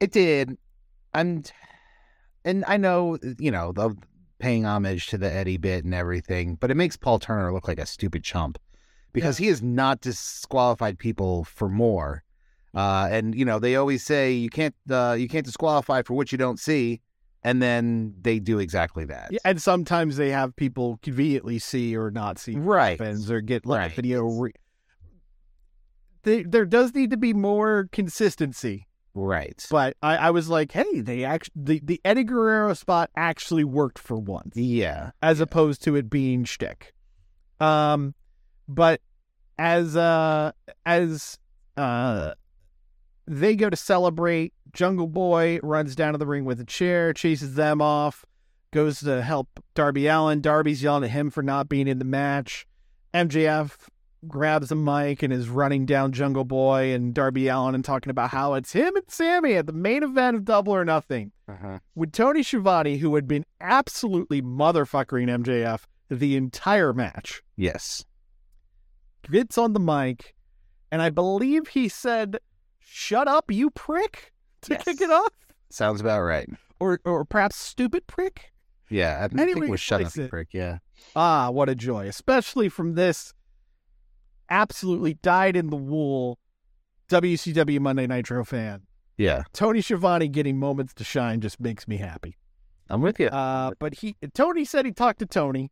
[0.00, 0.56] It did,
[1.12, 1.50] and
[2.44, 3.94] and I know you know the
[4.38, 7.78] paying homage to the Eddie bit and everything, but it makes Paul Turner look like
[7.78, 8.58] a stupid chump
[9.12, 12.22] because he has not disqualified people for more.
[12.74, 16.32] Uh, and you know they always say you can't uh, you can't disqualify for what
[16.32, 17.02] you don't see,
[17.42, 19.28] and then they do exactly that.
[19.32, 22.98] Yeah, and sometimes they have people conveniently see or not see Right.
[22.98, 23.92] happens or get like Right.
[23.92, 24.22] video.
[24.24, 24.52] Re-
[26.22, 29.64] there does need to be more consistency, Right.
[29.70, 33.98] but I, I was like, hey, they actually the, the Eddie Guerrero spot actually worked
[33.98, 35.10] for once, Yeah.
[35.22, 36.92] as opposed to it being shtick.
[37.58, 38.14] Um,
[38.68, 39.00] but
[39.58, 40.52] as uh
[40.86, 41.38] as
[41.76, 42.32] uh
[43.26, 47.54] they go to celebrate, Jungle Boy runs down to the ring with a chair, chases
[47.54, 48.24] them off,
[48.72, 50.40] goes to help Darby Allin.
[50.40, 52.66] Darby's yelling at him for not being in the match.
[53.12, 53.88] MJF
[54.28, 58.30] grabs a mic and is running down Jungle Boy and Darby Allin and talking about
[58.30, 61.78] how it's him and Sammy at the main event of Double or Nothing Uh-huh.
[61.94, 68.04] with Tony Schiavone, who had been absolutely motherfuckering MJF the entire match, Yes.
[69.30, 70.34] gets on the mic,
[70.90, 72.38] and I believe he said,
[72.78, 74.84] "Shut up, you prick," to Yes.
[74.84, 75.32] kick it off,
[75.70, 76.48] Sounds about right.
[76.80, 78.52] or or perhaps stupid prick.
[78.88, 79.20] Yeah.
[79.24, 80.28] I think Anyway, it was shut up, it.
[80.30, 80.48] prick.
[80.52, 80.78] Yeah.
[81.14, 83.32] Ah, what a joy, especially from this
[84.50, 86.38] absolutely died in the wool
[87.08, 88.82] WCW Monday Nitro fan.
[89.16, 89.42] Yeah.
[89.52, 92.36] Tony Schiavone getting moments to shine just makes me happy.
[92.88, 93.28] I'm with you.
[93.28, 95.70] Uh, but he Tony said he talked to Tony,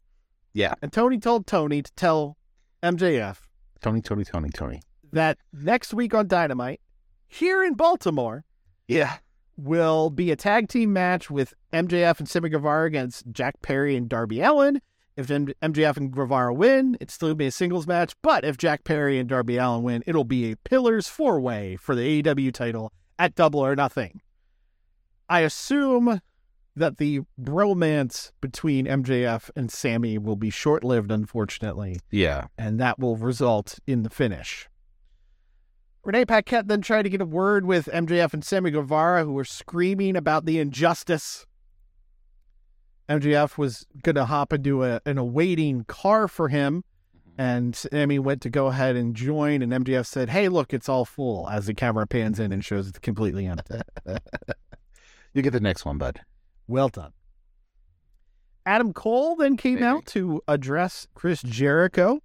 [0.52, 0.74] yeah.
[0.82, 2.36] and Tony told Tony to tell
[2.82, 3.38] MJF
[3.80, 4.82] Tony, Tony, Tony, Tony.
[5.12, 6.80] that next week on Dynamite,
[7.26, 8.44] here in Baltimore,
[8.86, 9.16] Yeah.
[9.56, 14.08] will be a tag team match with MJF and Sammy Guevara against Jack Perry and
[14.08, 14.80] Darby Allin.
[15.18, 18.14] If MJF and Guevara win, it's still be a singles match.
[18.22, 21.96] But if Jack Perry and Darby Allin win, it'll be a Pillars four way for
[21.96, 24.20] the AEW title at Double or Nothing.
[25.28, 26.20] I assume
[26.76, 32.46] that the bromance between MJF and Sammy will be short lived, unfortunately Yeah.
[32.56, 34.68] and that will result in the finish.
[36.04, 39.44] Renee Paquette then tried to get a word with MJF and Sammy Guevara, who were
[39.44, 41.44] screaming about the injustice.
[43.08, 46.84] MJF was gonna hop into a an awaiting car for him,
[47.16, 47.40] mm-hmm.
[47.40, 51.04] and Sammy went to go ahead and join, and MJF said, "Hey, look, it's all
[51.04, 53.80] full." As the camera pans in and shows it's completely empty.
[55.34, 56.20] You get the next one, bud.
[56.66, 57.12] Well done.
[58.66, 59.86] Adam Cole then came Maybe.
[59.86, 62.20] out to address Chris Jericho,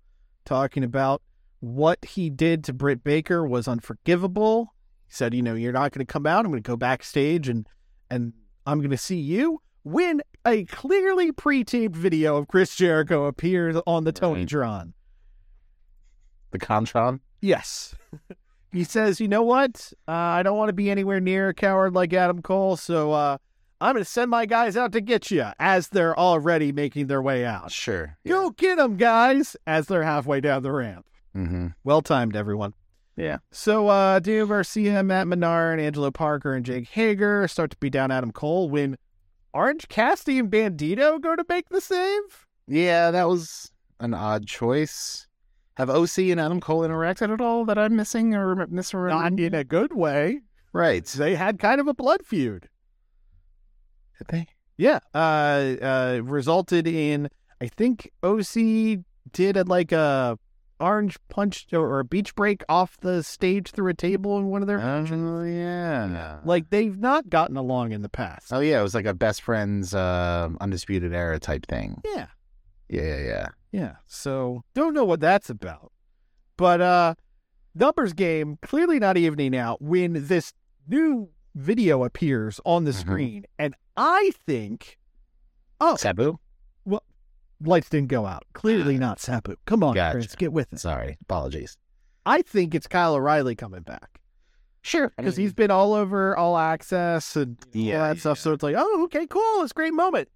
[0.46, 1.22] talking about
[1.60, 4.74] what he did to Britt Baker was unforgivable.
[5.06, 6.46] He said, "You know, you're not going to come out.
[6.46, 7.68] I'm going to go backstage and
[8.10, 8.34] and
[8.66, 14.04] I'm going to see you." When a clearly pre-taped video of Chris Jericho appears on
[14.04, 14.46] the Tony.
[14.46, 14.94] Tron.
[16.52, 17.20] The Contron.
[17.42, 17.96] Yes.
[18.72, 19.92] he says, you know what?
[20.08, 23.38] Uh, I don't want to be anywhere near a coward like Adam Cole, so uh,
[23.82, 27.22] I'm going to send my guys out to get you as they're already making their
[27.22, 27.72] way out.
[27.72, 28.18] Sure.
[28.26, 31.06] Go get them, guys, as they're halfway down the ramp.
[31.36, 31.68] Mm-hmm.
[31.84, 32.74] Well timed, everyone.
[33.18, 33.40] Yeah.
[33.52, 38.10] So, uh, Daniel Garcia, Matt Menard, Angelo Parker, and Jake Hager start to beat down
[38.10, 38.98] Adam Cole when
[39.54, 42.48] Orange Cassidy and Bandito go to make the save.
[42.68, 45.28] Yeah, that was an odd choice.
[45.76, 48.68] Have OC and Adam Cole interacted at all that I'm missing or
[49.10, 50.42] Not in a good way.
[50.72, 51.06] Right.
[51.06, 52.70] They had kind of a blood feud.
[54.20, 54.48] Did they?
[54.78, 57.30] Yeah, uh, uh, resulted in
[57.62, 60.38] I think OC did a, like a
[60.84, 64.68] orange punch or a beach break off the stage through a table in one of
[64.68, 66.40] their Oh, yeah.
[66.44, 68.52] like they've not gotten along in the past.
[68.54, 68.80] Oh, yeah.
[68.80, 72.02] It was like a best friends, uh, undisputed era type thing.
[72.06, 72.28] Yeah,
[72.90, 73.48] Yeah, yeah, yeah.
[73.72, 73.96] yeah.
[74.08, 75.92] So don't know what that's about,
[76.58, 77.16] but uh,
[77.74, 80.54] numbers game clearly not evening out when this
[80.88, 83.00] new video appears on the Mhm.
[83.00, 84.98] screen, and I think,
[85.80, 86.38] oh, Sabu?
[87.64, 88.44] Lights didn't go out.
[88.54, 89.00] Clearly ah.
[89.00, 89.56] not Sabu.
[89.66, 90.18] Come on, Gotcha.
[90.20, 90.80] Chris, get with it.
[90.80, 91.18] Sorry.
[91.22, 91.78] Apologies.
[92.26, 94.22] I think it's Kyle O'Reilly coming back
[94.82, 95.12] Sure.
[95.18, 98.40] because he's been all over All Access and Yeah, all that stuff.
[98.40, 99.62] So it's like, oh, okay, cool.
[99.64, 100.30] It's a great moment.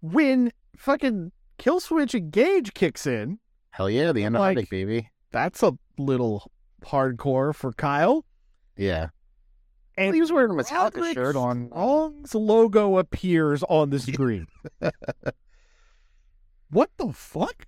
[0.00, 3.38] When fucking Kill Switch Engage kicks in,
[3.70, 4.12] Hell yeah.
[4.12, 5.10] The end of Like- Heartache, baby.
[5.32, 6.50] that's a little
[6.84, 8.24] hardcore for Kyle.
[8.76, 9.08] Yeah.
[9.96, 11.66] And he was wearing a Metallica Roderick shirt on.
[11.68, 14.46] Strong's logo appears on the screen.
[16.70, 17.66] what the fuck?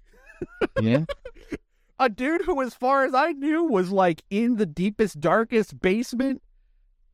[0.80, 1.04] Yeah.
[1.98, 6.40] A dude who, as far as I knew, was like in the deepest, darkest basement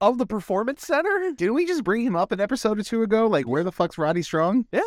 [0.01, 1.33] of the performance center.
[1.37, 3.27] Didn't we just bring him up an episode or two ago?
[3.27, 4.67] Like, where the fuck's Roddy Strong?
[4.71, 4.83] Yeah.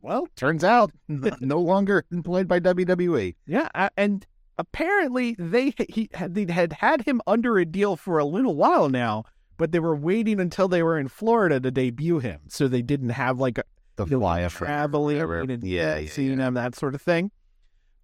[0.00, 2.60] Well, Turns out, no longer employed by.
[2.60, 3.34] WWE.
[3.46, 4.26] yeah, and
[4.56, 8.88] apparently they he had they had had him under a deal for a little while
[8.88, 9.24] now,
[9.56, 13.10] but they were waiting until they were in Florida to debut him, so they didn't
[13.10, 13.64] have like a
[13.98, 15.40] The you know, fly for traveling whatever.
[15.40, 16.48] and Yeah, yeah, seeing yeah.
[16.48, 17.30] him that sort of thing.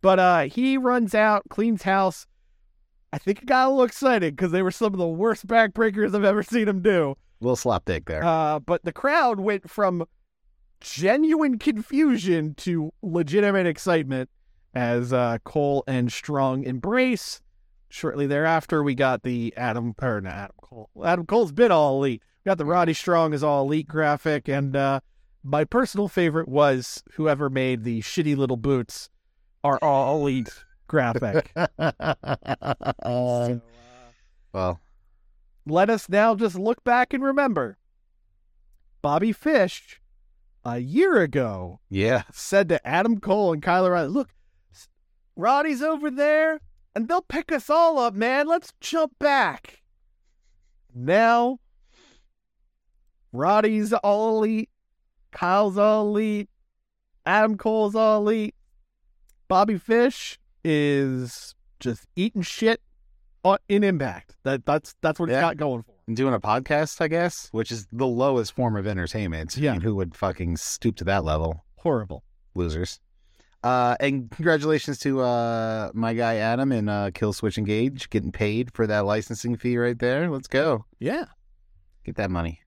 [0.02, 2.26] But uh, he runs out, cleans house.
[3.12, 6.14] I think he got a little excited because they were some of the worst backbreakers
[6.14, 7.14] I've ever seen him do.
[7.40, 8.22] little slap dick there.
[8.24, 10.04] Uh, but the crowd went from
[10.80, 14.28] genuine confusion to legitimate excitement
[14.74, 17.40] as uh, Cole and Strong embrace.
[17.88, 20.90] Shortly thereafter, we got the Adam or not Adam Cole.
[21.04, 22.22] Adam Cole's been all elite.
[22.44, 25.00] We got the Roddy Strong is all elite graphic, and uh,
[25.44, 29.10] my personal favorite was whoever made the shitty little boots
[29.62, 31.52] are all elite graphic.
[33.04, 33.60] So, uh,
[34.52, 34.80] well,
[35.66, 37.76] let us now just look back and remember
[39.02, 40.00] Bobby Fish
[40.64, 42.22] a year ago yeah.
[42.32, 44.30] said to Adam Cole and Kyle O'Reilly, look,
[45.36, 46.60] Roddy's over there
[46.94, 48.46] and they'll pick us all up, man.
[48.46, 49.82] Let's jump back.
[50.94, 51.58] Now,
[53.32, 54.70] Roddy's all elite,
[55.34, 56.48] Kyle's all elite,
[57.26, 58.54] Adam Cole's all elite.
[59.48, 62.80] Bobby Fish is just eating shit
[63.68, 64.36] in Impact.
[64.44, 65.42] That that's that's what he's Yeah.
[65.42, 65.90] got going for.
[65.90, 65.96] him.
[66.06, 69.56] And doing a podcast, I guess, which is the lowest form of entertainment.
[69.56, 69.74] Yeah.
[69.74, 71.64] And who would fucking stoop to that level?
[71.78, 72.24] Horrible.
[72.54, 73.00] Losers.
[73.62, 78.70] Uh, and congratulations to uh, my guy Adam and uh, Kill Switch Engage getting paid
[78.74, 80.28] for that licensing fee right there.
[80.30, 80.84] Let's go.
[80.98, 81.24] Yeah.
[82.04, 82.60] Get that money.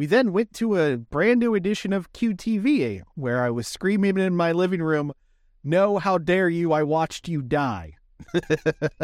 [0.00, 4.34] We then went to a brand new edition of QTV where I was screaming in
[4.34, 5.12] my living room,
[5.62, 6.72] No, how dare you?
[6.72, 7.96] I watched you die.
[8.32, 8.94] It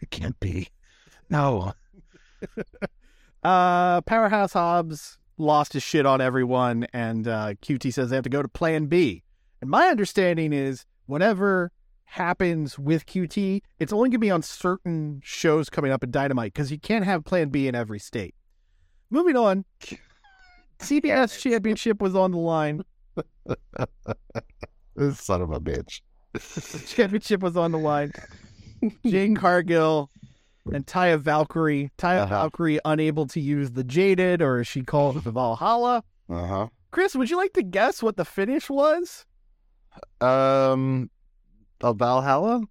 [0.10, 0.70] can't be.
[1.28, 1.74] No.
[3.44, 8.30] Uh, Powerhouse Hobbs lost his shit on everyone, and uh, QT says they have to
[8.30, 9.24] go to Plan B.
[9.60, 11.72] And my understanding is whatever
[12.12, 16.52] happens with QT, it's only going to be on certain shows coming up in Dynamite
[16.52, 18.34] because you can't have Plan B in every state.
[19.10, 19.64] Moving on,
[20.78, 22.82] TBS Championship was on the line.
[24.94, 26.02] This son of a bitch.
[26.94, 28.12] championship was on the line.
[29.06, 30.10] Jade Cargill
[30.70, 31.90] and Taya Valkyrie.
[31.96, 32.26] Taya Uh-huh.
[32.26, 36.04] Valkyrie unable to use the Jaded, or as she calls it, the Valhalla.
[36.28, 36.66] Uh huh.
[36.90, 39.24] Chris, would you like to guess what the finish was?
[40.20, 41.08] Um,
[41.82, 42.62] a Valhalla,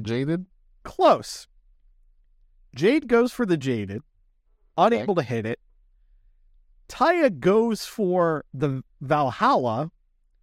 [0.00, 0.46] jaded.
[0.82, 1.46] Close.
[2.74, 4.02] Jade goes for the Jaded,
[4.76, 5.60] unable to hit it.
[6.88, 9.90] Taya goes for the Valhalla.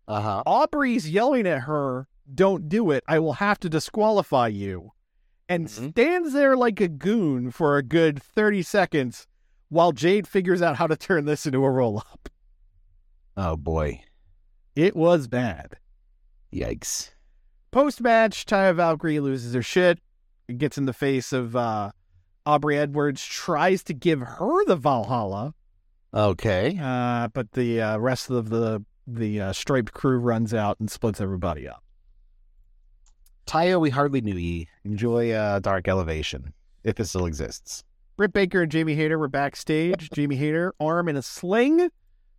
[0.07, 0.43] Uh huh.
[0.45, 3.03] Aubrey's yelling at her, Don't do it.
[3.09, 4.91] I will have to disqualify you.
[5.49, 5.89] And Mhm.
[5.91, 9.27] stands there like a goon for a good 30 seconds
[9.67, 12.29] while Jade figures out how to turn this into a roll up.
[13.35, 14.03] Oh boy.
[14.75, 15.77] It was bad.
[16.53, 17.11] Yikes.
[17.71, 19.99] Post match, Taya Valkyrie loses her shit.
[20.47, 21.91] It gets in the face of uh,
[22.45, 25.53] Aubrey Edwards, tries to give her the Valhalla,
[26.13, 26.77] Okay.
[26.81, 31.19] uh, but the uh, rest of the the uh, striped crew runs out and splits
[31.19, 31.83] everybody up.
[33.47, 34.67] Taya, we hardly knew ye.
[34.83, 36.53] Enjoy uh, Dark Elevation,
[36.83, 37.83] if it still exists.
[38.15, 40.09] Britt Baker and Jamie Hayter were backstage.
[40.13, 41.89] Jamie Hayter, arm in a sling.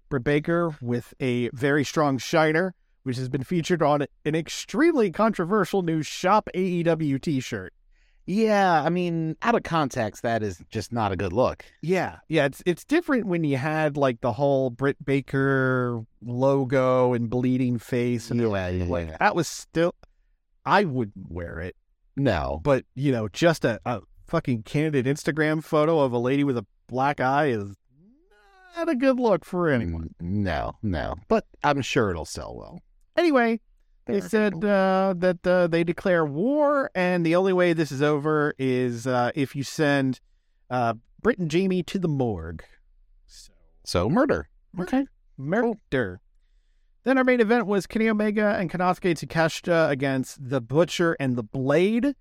[0.08, 5.82] Britt Baker with a very strong shiner, which has been featured on an extremely controversial
[5.82, 7.72] new Shop AEW t shirt.
[8.24, 11.64] Yeah, I mean, out of context, that is just not a good look.
[11.82, 17.28] Yeah, yeah, it's it's different when you had like the whole Britt Baker logo and
[17.28, 19.16] bleeding face, and Yeah, yeah, like yeah.
[19.18, 19.94] that was still.
[20.64, 21.74] I wouldn't wear it,
[22.16, 22.60] No.
[22.62, 26.64] but you know, just a, a fucking candid Instagram photo of a lady with a
[26.86, 27.74] black eye is
[28.76, 30.14] not a good look for anyone.
[30.20, 31.16] No, no.
[31.26, 32.80] But I'm sure it'll sell well.
[33.16, 33.60] Anyway,
[34.06, 38.54] they said uh, that uh, they declare war, and the only way this is over
[38.58, 40.20] is uh, if you send
[40.70, 42.64] uh, Britt and Jamie to the morgue.
[43.26, 43.52] So.
[43.84, 44.48] So murder.
[44.80, 45.06] Okay.
[45.36, 46.20] Murder.
[47.04, 51.42] Then our main event was Kenny Omega and Konosuke Takeshita against the Butcher and the
[51.42, 52.14] Blade.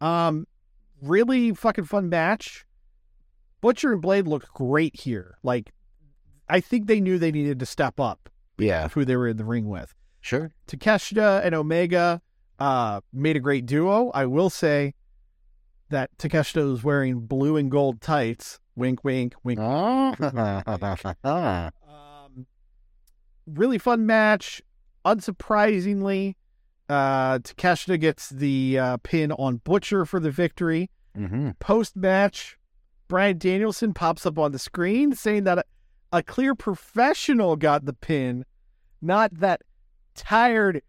[0.00, 0.46] Um,
[1.00, 2.66] really fucking fun match.
[3.60, 5.38] Butcher and Blade looked great here.
[5.42, 5.72] Like,
[6.48, 8.28] I think they knew they needed to step up
[8.58, 8.88] Yeah.
[8.88, 9.94] who they were in the ring with.
[10.26, 10.50] Sure.
[10.66, 12.20] Takeshita and Omega
[12.58, 14.10] uh, made a great duo.
[14.12, 14.94] I will say
[15.90, 18.58] that Takeshita was wearing blue and gold tights.
[18.74, 19.60] Wink, wink, wink.
[19.62, 20.16] Oh.
[21.86, 22.46] Um,
[23.46, 24.60] really fun match.
[25.04, 26.34] Unsurprisingly,
[26.88, 30.90] uh, Takeshita gets the uh, pin on Butcher for the victory.
[31.14, 32.58] hmm Post match,
[33.06, 35.64] Bryan Danielson pops up on the screen saying that a,
[36.12, 38.44] a clear professional got the pin,
[39.00, 39.62] not that
[40.16, 40.82] tired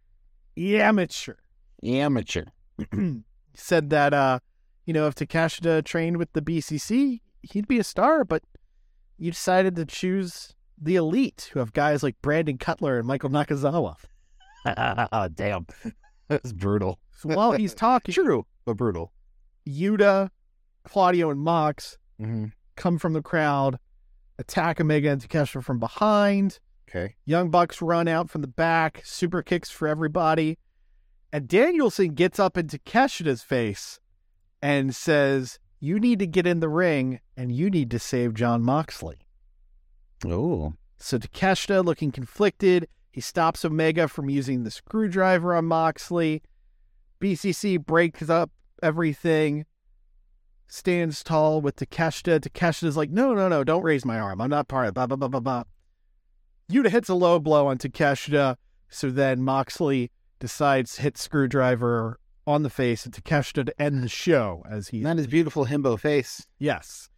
[0.58, 1.36] amateur.
[1.84, 2.46] Amateur.
[3.54, 4.40] Said that, uh,
[4.86, 8.44] you know, if Takeshita trained with the BCC, he'd be a star, but
[9.18, 13.96] you decided to choose the elite, who have guys like Brandon Cutler and Michael Nakazawa.
[14.66, 15.66] oh, damn.
[16.28, 17.00] That's brutal.
[17.18, 19.12] So while he's talking, True, but brutal.
[19.68, 20.30] Yuta,
[20.84, 22.46] Claudio, and Mox hmm
[22.78, 23.78] come from the crowd,
[24.40, 26.60] attack Omega and Takeshita from behind.
[26.90, 27.16] Okay.
[27.26, 30.58] Young Bucks run out from the back, super kicks for everybody.
[31.34, 34.00] And Danielson gets up into Takeshita's face
[34.62, 38.64] and says, You need to get in the ring and you need to save Jon
[38.64, 39.18] Moxley.
[40.26, 40.74] Oh.
[40.98, 46.42] So Takeshita, looking conflicted, he stops Omega from using the screwdriver on Moxley.
[47.20, 49.66] BCC breaks up everything,
[50.68, 52.40] stands tall with Takeshita.
[52.40, 54.40] Takeshita's like, no, no, no, don't raise my arm.
[54.40, 54.94] I'm not part of it.
[54.94, 55.64] Blah, blah, blah, blah, blah.
[56.72, 58.58] Yuta hits a low blow on Takeshita.
[58.90, 64.10] So then Moxley decides to hit screwdriver on the face of Takeshita to end the
[64.10, 66.48] show as he Not his beautiful himbo face.
[66.60, 67.10] Yes.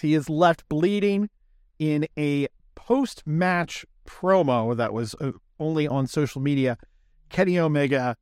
[0.00, 1.28] He is left bleeding
[1.78, 6.78] in a post match promo that was uh, only on social media.
[7.28, 8.16] Kenny Omega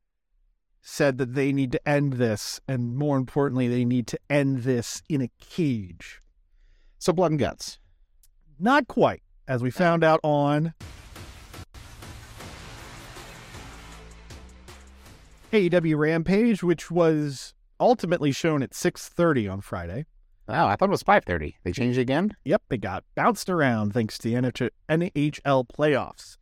[0.81, 5.01] said that they need to end this, and more importantly, they need to end this
[5.09, 6.21] in a cage.
[6.99, 7.79] So blood and guts.
[8.59, 10.73] Not quite, as we found out on
[15.51, 20.05] AEW Rampage, which was ultimately shown at 6:30 on Friday.
[20.47, 21.55] Wow, I thought it was 5:30.
[21.63, 22.35] They changed it again.
[22.45, 26.37] Yep, it got bounced around thanks to the NHL playoffs.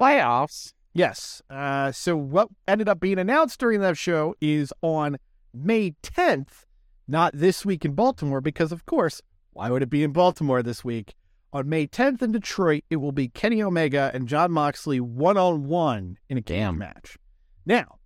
[0.00, 0.72] Playoffs.
[0.92, 1.42] Yes.
[1.48, 5.18] Uh, so what ended up being announced during that show is on
[5.54, 6.64] May 10th,
[7.06, 9.22] not this week in Baltimore, because of course,
[9.52, 11.14] why would it be in Baltimore this week?
[11.56, 15.64] On May 10th in Detroit, it will be Kenny Omega and Jon Moxley one on
[15.64, 17.16] one in a cage match.
[17.64, 17.96] Now,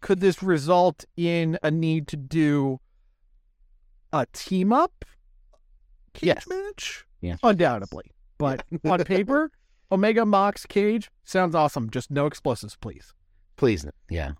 [0.00, 2.78] could this result in a need to do
[4.12, 5.04] a team up
[6.14, 6.46] cage Yes.
[6.46, 7.04] match?
[7.20, 7.34] Yeah.
[7.42, 8.12] Undoubtedly.
[8.38, 9.50] But on paper,
[9.90, 11.90] Omega Mox Cage sounds awesome.
[11.90, 13.12] Just no explosives, please.
[13.56, 13.84] Please.
[14.08, 14.34] Yeah.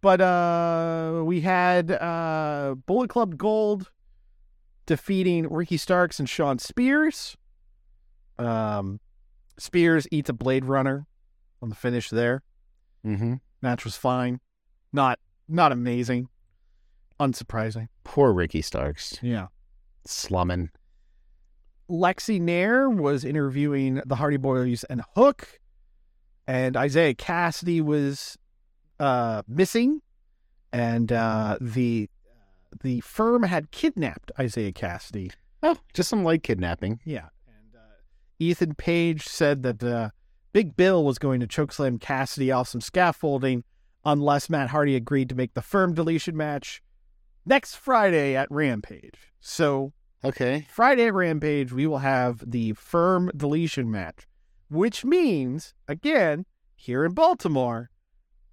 [0.00, 3.92] But uh, we had uh, Bullet Club Gold
[4.86, 7.36] defeating Ricky Starks and Shawn Spears.
[8.38, 9.00] Um,
[9.58, 11.06] Spears eats a Blade Runner
[11.60, 12.42] on the finish there.
[13.06, 13.34] Mm-hmm.
[13.60, 14.40] Match was fine,
[14.92, 15.18] not
[15.48, 16.28] not amazing,
[17.20, 17.88] unsurprising.
[18.04, 19.18] Poor Ricky Starks.
[19.22, 19.48] Yeah.
[20.04, 20.70] Slumming.
[21.88, 25.60] Lexy Nair was interviewing the Hardy Boys and Hook,
[26.46, 28.38] and Isiah Kassidy was
[28.98, 30.00] uh, missing,
[30.72, 32.08] and uh, the
[32.82, 35.32] the firm had kidnapped Isiah Kassidy.
[35.62, 37.00] Oh, just some light kidnapping.
[37.04, 38.00] Yeah, and uh,
[38.38, 40.10] Ethan Page said that uh,
[40.52, 43.64] Big Bill was going to chokeslam Kassidy off some scaffolding
[44.04, 46.82] unless Matt Hardy agreed to make the firm deletion match
[47.46, 49.32] next Friday at Rampage.
[49.40, 49.92] So
[50.24, 50.66] Okay.
[50.70, 54.28] Friday at Rampage, we will have the firm deletion match,
[54.70, 56.46] which means, again,
[56.76, 57.90] here in Baltimore,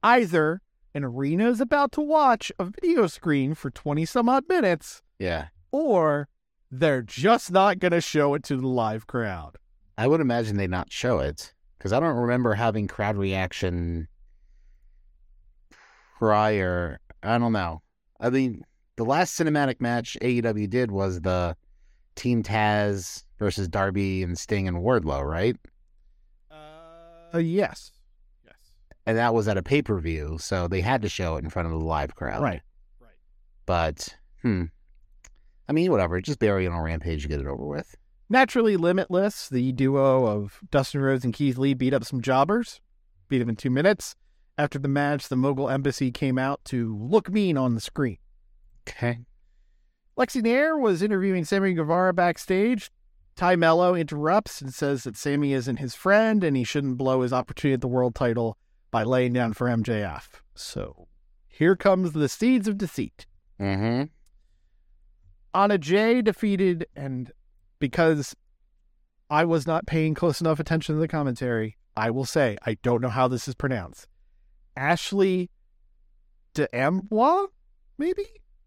[0.01, 0.61] either
[0.94, 5.48] an arena is about to watch a video screen for 20 some odd minutes, Yeah.
[5.72, 6.28] or
[6.72, 9.58] they're just not going to show it to the live crowd.
[9.98, 14.08] I would imagine they not show it because I don't remember having crowd reaction
[16.18, 17.00] prior.
[17.24, 17.82] I don't know.
[18.20, 18.64] I mean,
[18.96, 21.56] the last cinematic match AEW did was the
[22.16, 25.56] Team Taz versus Darby and Sting and Wardlow, right?
[26.52, 27.38] Uh.
[27.38, 27.92] Yes.
[29.10, 31.49] And that was at a pay per view, so they had to show it in
[31.49, 32.43] front of the live crowd.
[32.43, 32.62] Right.
[32.99, 33.10] Right.
[33.66, 34.66] But, hmm.
[35.68, 36.22] I mean, whatever.
[36.22, 37.95] Just bury it on Rampage, get it over with.
[38.30, 42.82] Naturally Limitless, the duo of Dustin Rhodes and Keith Lee beat up some jobbers,
[43.30, 44.14] beat them in two minutes.
[44.60, 48.20] After the match, the Mogul Embassy came out to look mean on the screen.
[48.88, 49.18] Okay.
[50.20, 52.91] Lexy Nair was interviewing Sammy Guevara backstage.
[53.36, 57.34] Tay Melo interrupts and says that Sammy isn't his friend and he shouldn't blow his
[57.34, 58.55] opportunity at the world title
[58.92, 60.28] by laying down for MJF.
[60.56, 61.08] So
[61.48, 63.26] here comes the seeds of deceit.
[63.60, 64.06] Mm-hmm.
[65.54, 67.32] Anna Jay defeated, and
[67.80, 68.36] because
[69.30, 73.02] I was not paying close enough attention to the commentary, I will say I don't
[73.02, 74.08] know how this is pronounced.
[74.78, 75.50] Ashley
[76.54, 77.50] D'Amboise,
[77.98, 78.26] maybe?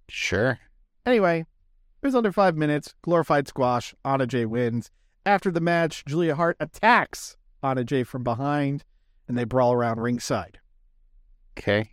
[0.08, 0.58] Sure.
[1.06, 2.94] Anyway, it was under five minutes.
[3.02, 3.94] Glorified squash.
[4.04, 4.90] Anna Jay wins.
[5.24, 8.84] After the match, Julia Hart attacks Anna Jay from behind,
[9.28, 10.58] and they brawl around ringside.
[11.58, 11.90] Okay.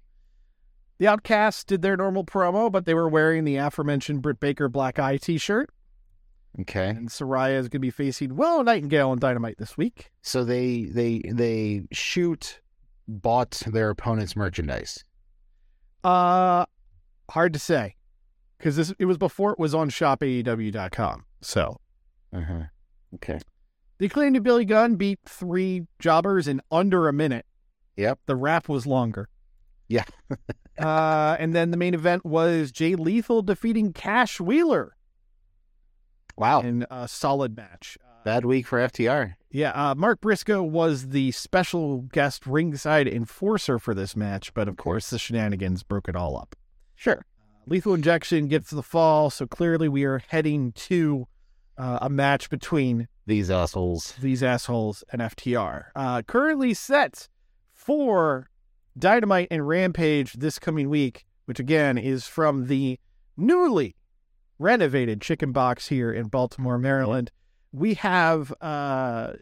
[0.97, 4.99] The Outcasts did their normal promo, but they were wearing the aforementioned Britt Baker Black
[4.99, 5.69] Eye t shirt.
[6.59, 6.89] Okay.
[6.89, 10.11] And Saraya is going to be facing Willow Nightingale on Dynamite this week.
[10.21, 12.59] So they they they shoot
[13.07, 15.03] bought their opponent's merchandise.
[16.03, 16.65] Uh,
[17.29, 17.95] hard to say
[18.57, 21.25] because this it was before it was on shopaew.com.
[21.41, 21.79] So
[22.33, 22.63] Uh-huh.
[23.15, 23.39] Okay.
[23.99, 27.45] The acclaimed to Billy Gunn beat three jobbers in under a minute.
[27.97, 28.19] Yep.
[28.25, 29.29] The rap was longer.
[29.87, 30.05] Yeah.
[30.79, 34.95] uh, and then the main event was Jay Lethal defeating Cash Wheeler
[36.37, 36.61] Wow.
[36.61, 37.97] in a solid match.
[38.03, 39.33] Uh, Bad week for FTR.
[39.51, 44.77] yeah, uh, Mark Briscoe was the special guest ringside enforcer for this match, but of
[44.77, 46.55] course the shenanigans broke it all up.
[46.95, 47.25] Sure.
[47.65, 51.27] Lethal Injection gets the fall, so clearly we are heading to
[51.77, 54.15] uh, a match between These assholes.
[54.19, 55.85] these assholes and FTR.
[55.95, 57.29] Uh, currently set
[57.71, 58.49] for
[58.97, 62.99] Dynamite and Rampage this coming week, which again is from the
[63.37, 63.95] newly
[64.57, 67.29] renovated Chicken Box here in Baltimore, Maryland.
[67.71, 69.33] We have uh,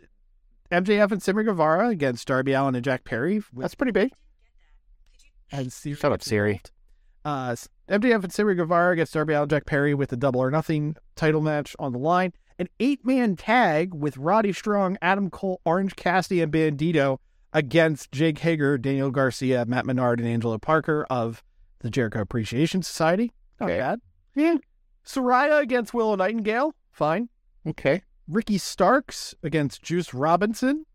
[0.70, 3.42] MJF and Sammy Guevara against Darby Allin and Jack Perry.
[3.54, 4.12] That's pretty big.
[5.50, 6.62] And Siri Shut up, Siri.
[7.24, 7.56] Uh,
[7.88, 10.98] MJF and Sammy Guevara against Darby Allin and Jack Perry with the Double or Nothing
[11.16, 12.34] title match on the line.
[12.60, 17.20] An eight-man tag with Roddy Strong, Adam Cole, Orange Cassidy, and Bandito
[17.54, 21.44] against Jake Hager, Daniel Garcia, Matt Menard, and Angelo Parker of
[21.80, 23.32] the Jericho Appreciation Society.
[23.60, 23.80] Not Okay.
[23.80, 24.02] bad.
[24.36, 24.56] Yeah.
[25.06, 26.74] Saraya against Willow Nightingale.
[26.92, 27.30] Fine.
[27.66, 28.02] Okay.
[28.28, 30.86] Ricky Starks against Juice Robinson.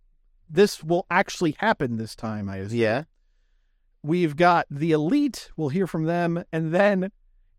[0.50, 2.78] This will actually happen this time, I assume.
[2.78, 3.04] Yeah.
[4.02, 5.50] We've got the Elite.
[5.56, 6.44] We'll hear from them.
[6.52, 7.10] And then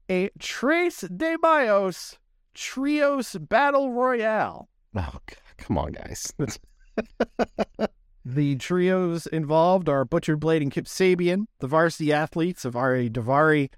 [0.10, 2.18] a Trace de Mayos
[2.54, 4.70] Trios Battle Royale.
[4.96, 5.20] Oh,
[5.58, 6.34] come on, guys.
[8.26, 13.70] The trios involved are Butcher Blade and Kip Sabian, the varsity athletes of Ari Daivari,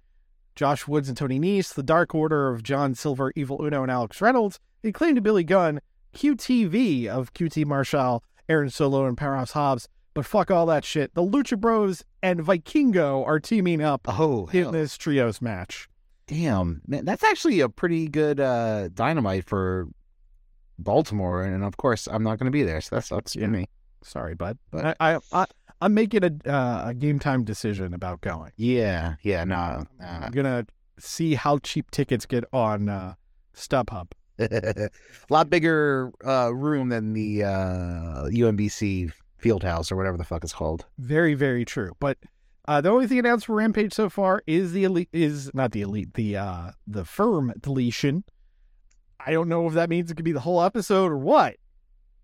[0.56, 4.22] Josh Woods and Tony Nese, the Dark Order of John Silver, Evil Uno, and Alex
[4.22, 5.82] Reynolds, the acclaimed Billy Gunn,
[6.14, 9.88] QTV of QT Marshall, Aaron Solo, and Powerhouse Hobbs.
[10.14, 11.16] But fuck all that shit.
[11.16, 14.72] The Lucha Bros and Vikingo are teaming up oh, in hell.
[14.72, 15.90] this trios match.
[16.28, 16.82] Damn.
[16.88, 19.88] Man, that's actually a pretty good uh, dynamite for
[20.80, 21.44] Baltimore.
[21.44, 22.82] And of course, I'm not going to be there.
[22.82, 23.46] So that sucks Yeah.
[23.46, 23.66] for me.
[24.04, 24.58] Sorry, bud.
[24.72, 25.46] But- I, I, I,
[25.82, 28.52] I'm making a uh, a game time decision about going.
[28.56, 29.56] Yeah, yeah, no.
[29.56, 30.66] I'm Uh, gonna
[31.00, 33.16] see how cheap tickets get on uh,
[33.56, 34.12] StubHub.
[34.40, 34.90] a
[35.30, 39.12] lot bigger uh, room than the uh, UMBC
[39.42, 40.86] Fieldhouse or whatever the fuck it's called.
[40.98, 41.92] Very, very true.
[42.00, 42.18] But
[42.68, 45.82] uh, the only thing announced for Rampage so far is the elite is not the
[45.82, 48.24] elite the uh the firm deletion.
[49.26, 51.56] I don't know if that means it could be the whole episode or what,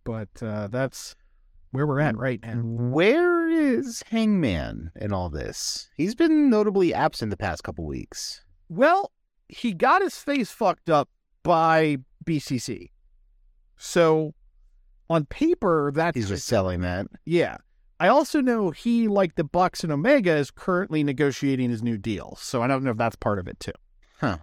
[0.04, 1.16] but uh, that's
[1.72, 2.56] where we're at right now.
[2.56, 5.90] Where is Hangman in all this?
[5.96, 8.44] He's been notably absent the past couple weeks.
[8.70, 9.12] Well,
[9.48, 11.10] he got his face fucked up
[11.44, 12.90] by BCC,
[13.78, 14.34] so
[15.10, 17.08] on paper that's He's just selling that.
[17.26, 17.58] Yeah.
[18.02, 22.36] I also know he, like the Bucks and Omega, is currently negotiating his new deal.
[22.40, 23.72] So I don't know if that's part of it too.
[24.20, 24.38] Huh.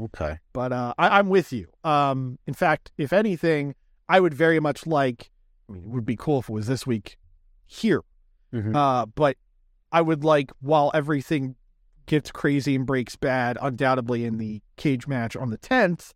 [0.00, 0.38] Okay.
[0.52, 1.68] But uh, I, I'm with you.
[1.84, 3.74] Um, in fact, if anything,
[4.08, 5.30] I would very much like.
[5.68, 7.16] I mean, it would be cool if it was this week
[7.66, 8.02] here.
[8.52, 8.74] Mhm.
[8.74, 9.36] Uh, but
[9.92, 11.56] I would like while everything
[12.06, 16.12] gets crazy and breaks bad, undoubtedly in the cage match on the tenth,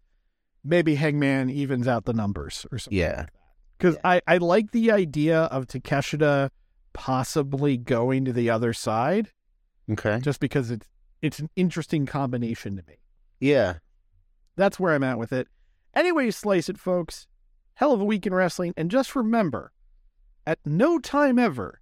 [0.65, 2.99] maybe Hangman evens out the numbers or something.
[2.99, 3.27] Yeah.
[3.79, 6.51] because I, I like the idea of Takeshita
[6.93, 9.31] possibly going to the other side
[9.91, 10.19] Okay.
[10.21, 10.87] just because it's
[11.23, 12.95] it's an interesting combination to me.
[13.41, 13.75] Yeah.
[14.57, 15.49] That's where I'm at with it.
[15.95, 17.27] Anyway, slice it, folks.
[17.75, 19.73] Hell of a week in wrestling, and just remember,
[20.47, 21.81] at no time ever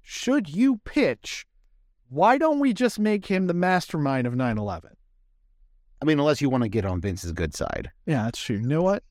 [0.00, 1.46] should you pitch.
[2.08, 4.92] Why don't we just make him the mastermind of 9/11?
[6.00, 7.90] I mean, unless you want to get on Vince's good side.
[8.06, 8.56] Yeah, that's true.
[8.56, 9.04] You know what?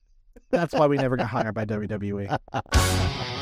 [0.50, 1.64] That's why we never got hired by.
[1.64, 2.36] WWE.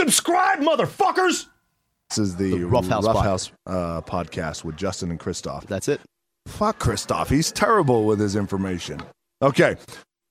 [0.00, 1.44] Subscribe, motherfuckers!
[2.08, 5.66] This is the, The Rough House Pod- House uh, podcast with Justin and Christoph.
[5.66, 6.00] That's it.
[6.46, 7.28] Fuck Christoph.
[7.28, 9.02] He's terrible with his information.
[9.42, 9.76] Okay.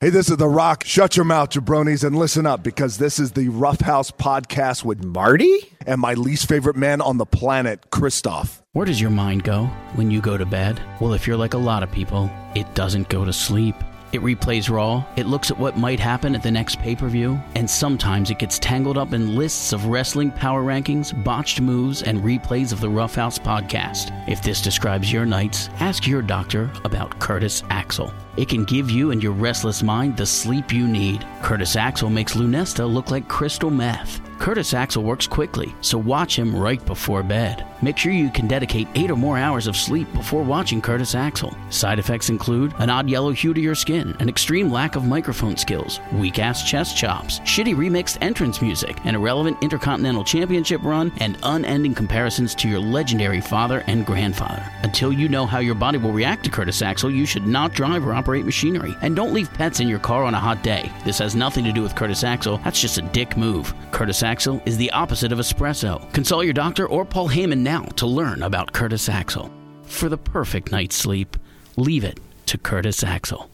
[0.02, 0.84] Hey, this is The Rock.
[0.86, 5.04] Shut your mouth, jabronis, and listen up because this is the Rough House podcast with
[5.04, 8.64] Marty and my least favorite man on the planet, Christoph.
[8.74, 10.82] Where does your mind go when you go to bed?
[11.00, 13.76] Well, if you're like a lot of people, it doesn't go to sleep.
[14.12, 17.40] It replays Raw, it looks at what might happen at the next pay per view,
[17.56, 22.20] and sometimes it gets tangled up in lists of wrestling power rankings, botched moves, and
[22.20, 24.12] replays of the Rough House podcast.
[24.28, 28.14] If this describes your nights, ask your doctor about Curtis Axel.
[28.38, 31.26] It can give you and your restless mind the sleep you need.
[31.42, 34.22] Curtis Axel makes Lunesta look like crystal meth.
[34.40, 37.66] Curtis Axel works quickly, so watch him right before bed.
[37.82, 41.54] Make sure you can dedicate eight or more hours of sleep before watching Curtis Axel.
[41.70, 45.58] Side effects include an odd yellow hue to your skin, an extreme lack of microphone
[45.58, 51.38] skills, weak ass chest chops, shitty remixed entrance music, an irrelevant Intercontinental Championship run, and
[51.44, 54.64] unending comparisons to your legendary father and grandfather.
[54.84, 58.06] Until you know how your body will react to Curtis Axel, you should not drive
[58.08, 58.96] or operate machinery.
[59.02, 60.92] And don't leave pets in your car on a hot day.
[61.06, 63.74] This has nothing to do with Curtis Axel, that's just a dick move.
[63.92, 66.12] Curtis Axel is the opposite of espresso.
[66.12, 69.50] Consult your doctor or Paul Heyman now to learn about Curtis Axel.
[69.84, 71.38] For the perfect night's sleep,
[71.78, 73.48] leave it to Curtis Axel.